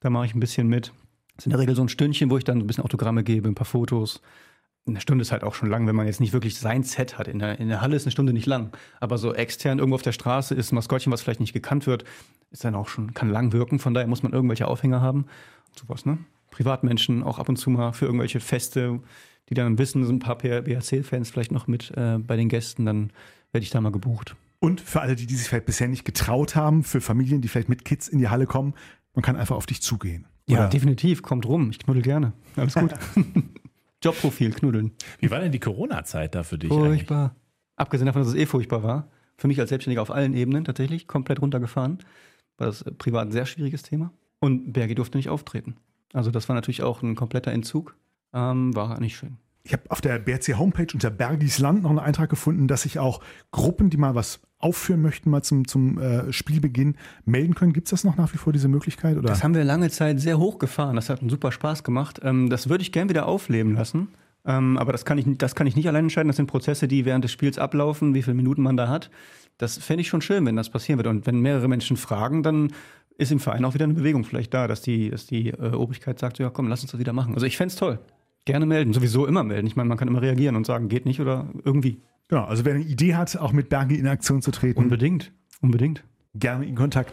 [0.00, 0.92] Da mache ich ein bisschen mit.
[1.36, 3.24] Das ist in der Regel so ein Stündchen, wo ich dann so ein bisschen Autogramme
[3.24, 4.20] gebe, ein paar Fotos.
[4.86, 7.28] Eine Stunde ist halt auch schon lang, wenn man jetzt nicht wirklich sein Set hat.
[7.28, 8.72] In der, in der Halle ist eine Stunde nicht lang.
[9.00, 12.04] Aber so extern irgendwo auf der Straße ist ein Maskottchen, was vielleicht nicht gekannt wird,
[12.50, 13.78] ist dann auch schon, kann lang wirken.
[13.78, 15.26] Von daher muss man irgendwelche Aufhänger haben.
[15.78, 16.18] Sowas, ne?
[16.50, 19.00] Privatmenschen auch ab und zu mal für irgendwelche Feste,
[19.48, 23.10] die dann wissen, so ein paar BHC-Fans vielleicht noch mit äh, bei den Gästen, dann
[23.52, 24.36] werde ich da mal gebucht.
[24.60, 27.68] Und für alle, die, die sich vielleicht bisher nicht getraut haben, für Familien, die vielleicht
[27.68, 28.74] mit Kids in die Halle kommen,
[29.14, 30.26] man kann einfach auf dich zugehen.
[30.48, 31.22] Ja, Oder- definitiv.
[31.22, 31.70] Kommt rum.
[31.70, 32.32] Ich knuddel gerne.
[32.56, 32.92] Alles gut.
[34.02, 34.92] Jobprofil, knuddeln.
[35.18, 36.88] Wie war denn die Corona-Zeit da für dich eigentlich?
[36.88, 37.36] Furchtbar.
[37.76, 39.08] Abgesehen davon, dass es eh furchtbar war.
[39.36, 41.98] Für mich als Selbstständiger auf allen Ebenen tatsächlich komplett runtergefahren.
[42.56, 44.12] War das äh, privat ein sehr schwieriges Thema.
[44.40, 45.76] Und Bergi durfte nicht auftreten.
[46.12, 47.94] Also das war natürlich auch ein kompletter Entzug.
[48.32, 49.36] Ähm, war nicht schön.
[49.64, 52.98] Ich habe auf der BRC Homepage unter Bergis Land noch einen Eintrag gefunden, dass sich
[52.98, 56.96] auch Gruppen, die mal was aufführen möchten, mal zum, zum äh, Spielbeginn
[57.26, 57.74] melden können.
[57.74, 59.18] Gibt es das noch nach wie vor, diese Möglichkeit?
[59.18, 59.28] Oder?
[59.28, 60.96] Das haben wir lange Zeit sehr hoch gefahren.
[60.96, 62.20] Das hat einen super Spaß gemacht.
[62.22, 64.08] Ähm, das würde ich gern wieder aufleben lassen.
[64.46, 66.28] Ähm, aber das kann, ich, nicht- das kann ich nicht allein entscheiden.
[66.28, 69.10] Das sind Prozesse, die während des Spiels ablaufen, wie viele Minuten man da hat.
[69.58, 71.10] Das fände ich schon schön, wenn das passieren würde.
[71.10, 72.72] Und wenn mehrere Menschen fragen, dann
[73.18, 76.18] ist im Verein auch wieder eine Bewegung vielleicht da, dass die, dass die äh, Obrigkeit
[76.18, 77.34] sagt, ja komm, lass uns das wieder machen.
[77.34, 77.98] Also ich fände es toll.
[78.44, 79.66] Gerne melden, sowieso immer melden.
[79.66, 82.00] Ich meine, man kann immer reagieren und sagen, geht nicht oder irgendwie.
[82.28, 85.32] Genau, also wer eine Idee hat, auch mit Bergi in Aktion zu treten, Unbedingt.
[85.60, 86.04] Unbedingt.
[86.34, 87.12] gerne in Kontakt.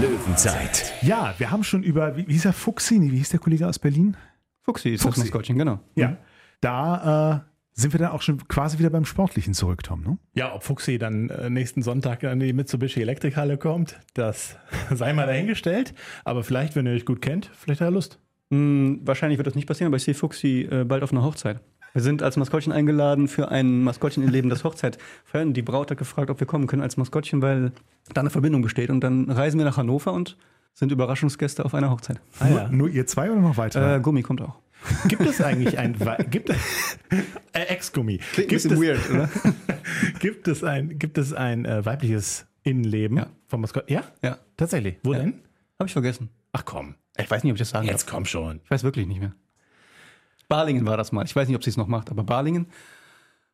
[0.00, 0.92] Löwenzeit.
[1.02, 2.98] Ja, wir haben schon über, wie, wie hieß der Fuchsi?
[2.98, 4.16] Nee, wie hieß der Kollege aus Berlin?
[4.62, 5.20] Fuchsi ist Fuchsi.
[5.20, 5.80] das Maskottchen, genau.
[5.94, 6.16] Ja.
[6.60, 7.40] Da äh,
[7.76, 10.00] sind wir dann auch schon quasi wieder beim Sportlichen zurück, Tom.
[10.02, 10.18] Ne?
[10.34, 14.56] Ja, ob Fuchsi dann äh, nächsten Sonntag in die Mitsubishi Elektrikhalle kommt, das
[14.90, 15.94] sei mal dahingestellt.
[16.24, 18.18] Aber vielleicht, wenn ihr euch gut kennt, vielleicht hat er Lust.
[18.50, 21.60] Hm, wahrscheinlich wird das nicht passieren, aber ich sehe Fuchsi äh, bald auf einer Hochzeit.
[21.92, 25.52] Wir sind als Maskottchen eingeladen für ein Maskottchen in Leben das Hochzeit feiern.
[25.52, 27.72] Die Braut hat gefragt, ob wir kommen können als Maskottchen, weil
[28.12, 28.90] da eine Verbindung besteht.
[28.90, 30.36] Und dann reisen wir nach Hannover und
[30.74, 32.20] sind Überraschungsgäste auf einer Hochzeit.
[32.38, 32.68] Ah, ja.
[32.68, 33.96] Nur ihr zwei oder noch weitere?
[33.96, 34.58] Äh, Gummi kommt auch.
[35.08, 35.96] Gibt es eigentlich ein
[36.30, 36.54] gibt äh,
[37.52, 38.20] Ex-Gummi?
[38.36, 39.28] Gibt es, weird, oder?
[40.20, 43.26] gibt es ein gibt es ein äh, weibliches Innenleben Ja.
[43.46, 43.88] vom Maskott?
[43.90, 44.98] Ja, ja, tatsächlich.
[45.02, 45.20] Wo Ja.
[45.20, 45.34] denn?
[45.78, 46.30] habe ich vergessen.
[46.52, 48.14] Ach komm, Ich weiß nicht, ob ich das sagen jetzt darf.
[48.14, 48.60] komm schon.
[48.64, 49.34] Ich weiß wirklich nicht mehr.
[50.48, 51.24] Balingen war das mal.
[51.24, 52.66] Ich weiß nicht, ob sie es noch macht, aber Balingen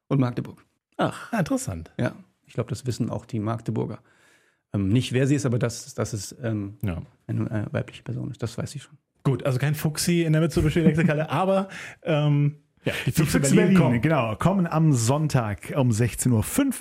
[0.09, 0.65] und Magdeburg.
[0.99, 1.91] Ach, interessant.
[1.99, 2.15] Ja,
[2.47, 3.99] ich glaube, das wissen auch die Magdeburger.
[4.75, 7.03] Ähm, nicht, wer sie ist, aber dass, dass es ähm, Ja.
[7.27, 8.43] eine äh, weibliche Person ist.
[8.43, 8.97] Das weiß ich schon.
[9.25, 11.69] Gut, also kein Fuchsi in der Mitsubishi Elektrikhalle, aber
[12.03, 14.01] ähm, ja, die Füchse Füchse Berlin, Berlin, kommen.
[14.01, 16.31] genau, kommen am Sonntag um 16.05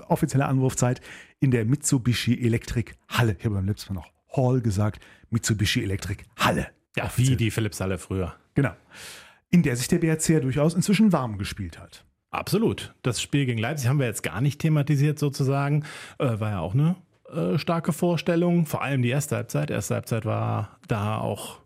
[0.02, 1.02] Uhr, offizielle Anwurfzeit
[1.40, 3.36] in der Mitsubishi Elektrik Halle.
[3.38, 6.68] Ich habe beim letzten Mal noch Hall gesagt, Mitsubishi Elektrik Halle.
[6.96, 8.36] Ja, wie die Philips-Halle früher.
[8.54, 8.72] Genau.
[9.50, 12.06] In der sich der BRC ja durchaus inzwischen warm gespielt hat.
[12.32, 12.94] Absolut.
[13.02, 15.84] Das Spiel gegen Leipzig haben wir jetzt gar nicht thematisiert sozusagen.
[16.18, 16.96] Äh, war ja auch eine
[17.32, 18.66] äh, starke Vorstellung.
[18.66, 19.70] Vor allem die erste Halbzeit.
[19.70, 21.61] Erste Halbzeit war da auch,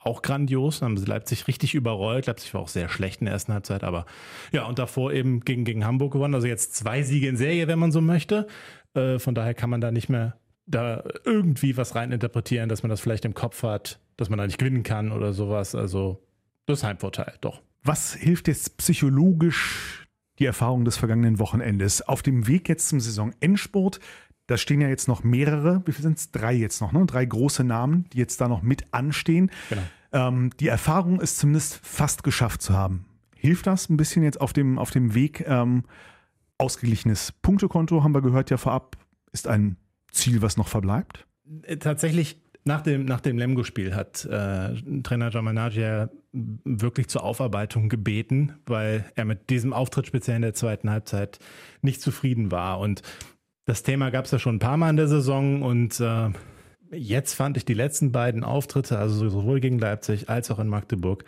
[0.00, 0.82] auch grandios.
[0.82, 2.26] Haben sie Leipzig richtig überrollt.
[2.26, 3.84] Leipzig war auch sehr schlecht in der ersten Halbzeit.
[3.84, 4.06] Aber
[4.52, 6.34] ja, und davor eben gegen, gegen Hamburg gewonnen.
[6.34, 8.46] Also jetzt zwei Siege in Serie, wenn man so möchte.
[8.94, 13.00] Äh, von daher kann man da nicht mehr da irgendwie was reininterpretieren, dass man das
[13.00, 15.74] vielleicht im Kopf hat, dass man da nicht gewinnen kann oder sowas.
[15.74, 16.22] Also
[16.66, 17.62] das Heimvorteil, doch.
[17.82, 20.06] Was hilft jetzt psychologisch
[20.38, 22.02] die Erfahrung des vergangenen Wochenendes?
[22.06, 24.00] Auf dem Weg jetzt zum Saisonendspurt,
[24.48, 26.32] da stehen ja jetzt noch mehrere, wie viel sind es?
[26.32, 27.06] Drei jetzt noch, ne?
[27.06, 29.50] Drei große Namen, die jetzt da noch mit anstehen.
[29.68, 29.82] Genau.
[30.10, 33.04] Ähm, die Erfahrung ist zumindest fast geschafft zu haben.
[33.36, 35.44] Hilft das ein bisschen jetzt auf dem, auf dem Weg?
[35.46, 35.84] Ähm,
[36.56, 38.96] ausgeglichenes Punktekonto, haben wir gehört ja vorab,
[39.32, 39.76] ist ein
[40.10, 41.26] Ziel, was noch verbleibt.
[41.62, 47.88] Äh, tatsächlich nach dem, nach dem Lemgo-Spiel hat äh, Trainer Jamanagi ja wirklich zur Aufarbeitung
[47.88, 51.38] gebeten, weil er mit diesem Auftritt speziell in der zweiten Halbzeit
[51.82, 52.80] nicht zufrieden war.
[52.80, 53.02] Und
[53.68, 56.30] das Thema gab es ja schon ein paar Mal in der Saison und äh,
[56.90, 61.24] jetzt fand ich die letzten beiden Auftritte, also sowohl gegen Leipzig als auch in Magdeburg,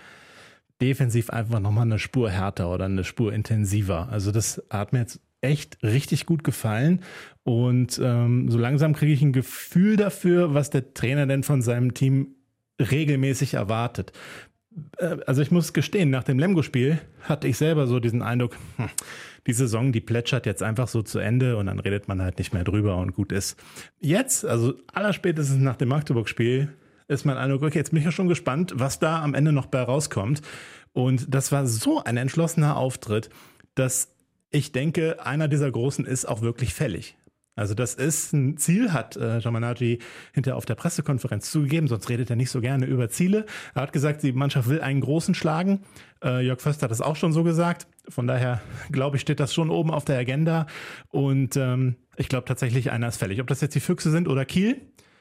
[0.80, 4.09] defensiv einfach nochmal eine Spur härter oder eine Spur intensiver.
[4.11, 7.03] Also das hat mir jetzt echt richtig gut gefallen
[7.43, 11.93] und ähm, so langsam kriege ich ein Gefühl dafür, was der Trainer denn von seinem
[11.93, 12.36] Team
[12.80, 14.12] regelmäßig erwartet.
[14.99, 18.89] Äh, also ich muss gestehen, nach dem Lemgo-Spiel hatte ich selber so diesen Eindruck, hm,
[19.47, 22.53] die Saison, die plätschert jetzt einfach so zu Ende und dann redet man halt nicht
[22.53, 23.59] mehr drüber und gut ist.
[24.01, 26.68] Jetzt, also allerspätestens nach dem Magdeburg-Spiel,
[27.09, 29.66] ist mein Eindruck, okay, jetzt bin ich ja schon gespannt, was da am Ende noch
[29.66, 30.43] bei rauskommt.
[30.93, 33.31] Und das war so ein entschlossener Auftritt,
[33.75, 34.14] dass
[34.51, 37.16] ich denke, einer dieser Großen ist auch wirklich fällig.
[37.61, 39.99] Also das ist ein Ziel, hat äh, Jamanagi
[40.33, 43.45] hinterher auf der Pressekonferenz zugegeben, sonst redet er nicht so gerne über Ziele.
[43.75, 45.81] Er hat gesagt, die Mannschaft will einen Großen schlagen.
[46.25, 47.87] Äh, Jörg Förster hat das auch schon so gesagt.
[48.09, 50.69] Von daher, glaube ich, steht das schon oben auf der Agenda.
[51.11, 53.43] Und ähm, ich glaube tatsächlich, einer ist fällig.
[53.43, 54.81] Ob das jetzt die Füchse sind oder Kiel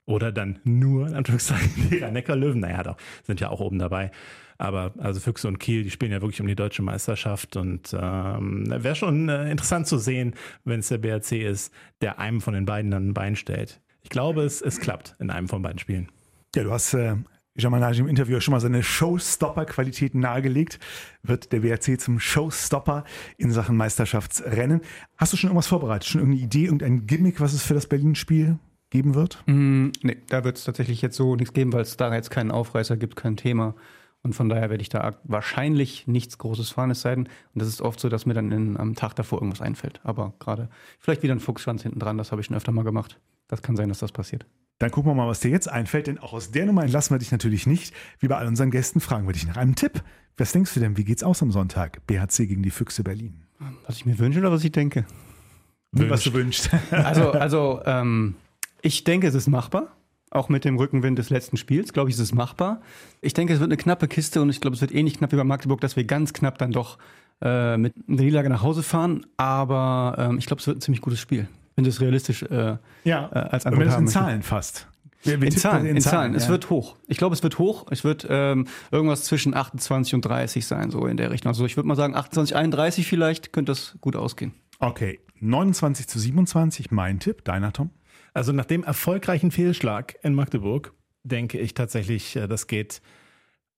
[0.09, 4.09] oder dann nur, in Anführungszeichen, die Rhein-Neckar-Löwen, naja, doch, sind ja auch oben dabei.
[4.57, 8.65] Aber also Füchse und Kiel, die spielen ja wirklich um die deutsche Meisterschaft und ähm,
[8.67, 10.33] wäre schon äh, interessant zu sehen,
[10.65, 13.81] wenn es der BRC ist, der einem von den beiden dann ein Bein stellt.
[14.01, 16.11] Ich glaube, es, es klappt in einem von beiden Spielen.
[16.55, 17.15] Ja, du hast äh,
[17.55, 20.79] Jamanagi im Interview schon mal seine Showstopper-Qualitäten nahegelegt.
[21.21, 23.03] Wird der WRC zum Showstopper
[23.37, 24.81] in Sachen Meisterschaftsrennen.
[25.17, 26.09] Hast du schon irgendwas vorbereitet?
[26.09, 28.57] Schon irgendeine Idee, irgendein Gimmick, was es für das Berlin-Spiel
[28.89, 29.43] geben wird?
[29.45, 32.51] Mm, nee, da wird es tatsächlich jetzt so nichts geben, weil es da jetzt keinen
[32.51, 33.75] Aufreißer gibt, kein Thema.
[34.21, 37.69] Und von daher werde ich da wahrscheinlich nichts Großes fahren, es sei denn, und das
[37.69, 40.01] ist oft so, dass mir dann in, am Tag davor irgendwas einfällt.
[40.03, 40.69] Aber gerade
[40.99, 43.19] vielleicht wieder ein Fuchsschwanz hinten dran, das habe ich schon öfter mal gemacht.
[43.47, 44.45] Das kann sein, dass das passiert.
[44.77, 47.19] Dann gucken wir mal, was dir jetzt einfällt, denn auch aus der Nummer entlassen wir
[47.19, 47.93] dich natürlich nicht.
[48.19, 50.03] Wie bei all unseren Gästen fragen wir dich nach einem Tipp.
[50.37, 52.05] Was denkst du denn, wie geht's aus am Sonntag?
[52.07, 53.43] BHC gegen die Füchse Berlin.
[53.85, 55.05] Was ich mir wünsche oder was ich denke?
[55.91, 56.69] Was du wünschst.
[56.91, 58.35] Also, also ähm,
[58.81, 59.95] ich denke, es ist machbar.
[60.31, 62.81] Auch mit dem Rückenwind des letzten Spiels, glaube ich, ist es machbar.
[63.21, 65.35] Ich denke, es wird eine knappe Kiste und ich glaube, es wird ähnlich knapp wie
[65.37, 66.99] bei Magdeburg, dass wir ganz knapp dann doch
[67.41, 69.25] äh, mit einer Niederlage nach Hause fahren.
[69.37, 71.47] Aber ähm, ich glaube, es wird ein ziemlich gutes Spiel.
[71.75, 74.07] Wenn du es realistisch äh, ja, äh, als wenn Antwort es haben in.
[74.07, 74.87] Zahlen fasst.
[75.23, 76.35] Wir- wir In Zahlen, in Zahlen.
[76.35, 76.49] Es ja.
[76.49, 76.95] wird hoch.
[77.07, 77.87] Ich glaube, es wird hoch.
[77.89, 81.49] Es wird ähm, irgendwas zwischen 28 und 30 sein, so in der Richtung.
[81.49, 84.53] Also ich würde mal sagen, 28, 31 vielleicht könnte das gut ausgehen.
[84.79, 87.43] Okay, 29 zu 27, mein Tipp.
[87.45, 87.89] Deiner, Tom?
[88.33, 93.01] Also nach dem erfolgreichen Fehlschlag in Magdeburg denke ich tatsächlich, äh, das geht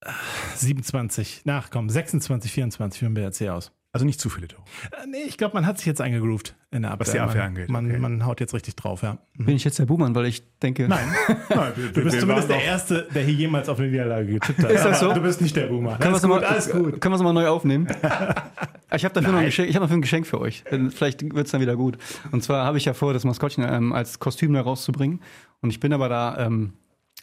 [0.01, 0.09] äh,
[0.55, 3.71] 27, nach komm, 26, 24 für den BRC aus.
[3.93, 4.63] Also nicht zu viele Tore.
[4.91, 7.07] Äh, Nee, ich glaube, man hat sich jetzt eingegroovt in der Abwehr.
[7.07, 7.99] Was die Abwehr man, angeht, Man, okay.
[7.99, 9.17] man haut jetzt richtig drauf, ja.
[9.37, 10.87] Bin ich jetzt der Buhmann, weil ich denke.
[10.87, 11.13] Nein.
[11.49, 14.71] Nein wir, Du bist zumindest der Erste, der hier jemals auf eine Niederlage getippt hat.
[14.71, 15.13] Ist das so?
[15.13, 15.97] Du bist nicht der Boomer.
[15.97, 17.01] Können wir Alles es gut, mal, alles gut.
[17.01, 17.87] Können wir es mal neu aufnehmen?
[18.95, 20.63] ich habe dafür noch ein Geschenk, ich habe dafür ein Geschenk für euch.
[20.89, 21.97] Vielleicht wird es dann wieder gut.
[22.31, 25.21] Und zwar habe ich ja vor, das Maskottchen ähm, als Kostüm da rauszubringen.
[25.61, 26.73] Und ich bin aber da ähm,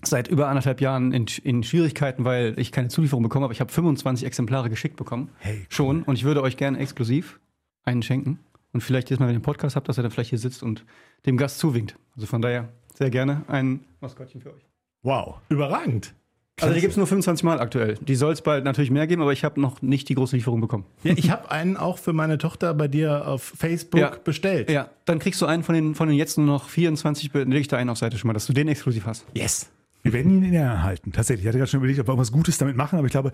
[0.02, 3.52] seit über anderthalb Jahren in, in Schwierigkeiten, weil ich keine Zulieferung bekommen habe.
[3.52, 5.30] Ich habe 25 Exemplare geschickt bekommen.
[5.38, 5.66] Hey, cool.
[5.68, 6.02] Schon.
[6.04, 7.40] Und ich würde euch gerne exklusiv
[7.84, 8.38] einen schenken.
[8.72, 10.62] Und vielleicht jetzt mal, wenn ihr einen Podcast habt, dass er dann vielleicht hier sitzt
[10.62, 10.84] und
[11.26, 11.96] dem Gast zuwinkt.
[12.14, 14.66] Also von daher sehr gerne ein Maskottchen für euch.
[15.02, 15.38] Wow.
[15.48, 16.14] Überragend.
[16.60, 17.94] Also die gibt es nur 25 Mal aktuell.
[18.00, 20.60] Die soll es bald natürlich mehr geben, aber ich habe noch nicht die große Lieferung
[20.60, 20.84] bekommen.
[21.04, 24.12] Ja, ich habe einen auch für meine Tochter bei dir auf Facebook Ja.
[24.22, 24.70] bestellt.
[24.70, 27.68] Ja, dann kriegst du einen von den, von den jetzt nur noch 24, leg ich
[27.68, 29.24] da einen auf Seite schon mal, dass du den exklusiv hast.
[29.34, 29.70] Yes.
[30.02, 31.12] Wir werden ihn in der Hand halten.
[31.12, 31.44] Tatsächlich.
[31.44, 33.32] Ich hatte gerade schon überlegt, ob wir was Gutes damit machen, aber ich glaube,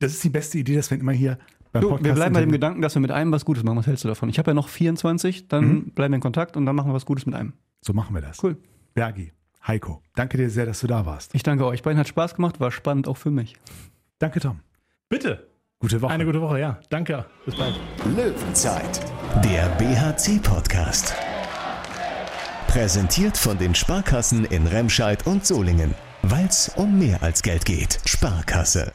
[0.00, 1.38] das ist die beste Idee, dass wir immer hier
[1.72, 2.52] beim Du, Podcast wir bleiben bei dem.
[2.52, 3.76] Gedanken, dass wir mit einem was Gutes machen.
[3.76, 4.28] Was hältst du davon?
[4.30, 7.04] Ich habe ja noch 24, dann bleiben wir in Kontakt und dann machen wir was
[7.04, 7.52] Gutes mit einem.
[7.82, 8.42] So machen wir das.
[8.42, 8.56] Cool.
[8.94, 9.32] Bergi,
[9.66, 11.34] Heiko, danke dir sehr, dass du da warst.
[11.34, 13.56] Ich danke euch beiden, hat Spaß gemacht, war spannend auch für mich.
[14.18, 14.60] Danke, Tom.
[15.08, 15.48] Bitte.
[15.78, 16.12] Gute Woche.
[16.12, 16.80] Eine gute Woche, ja.
[16.88, 17.26] Danke.
[17.44, 17.78] Bis bald.
[18.16, 19.00] Löwenzeit,
[19.44, 21.14] der BHC-Podcast.
[22.66, 25.94] Präsentiert von den Sparkassen in Remscheid und Solingen.
[26.22, 28.00] Weil es um mehr als Geld geht.
[28.04, 28.92] Sparkasse.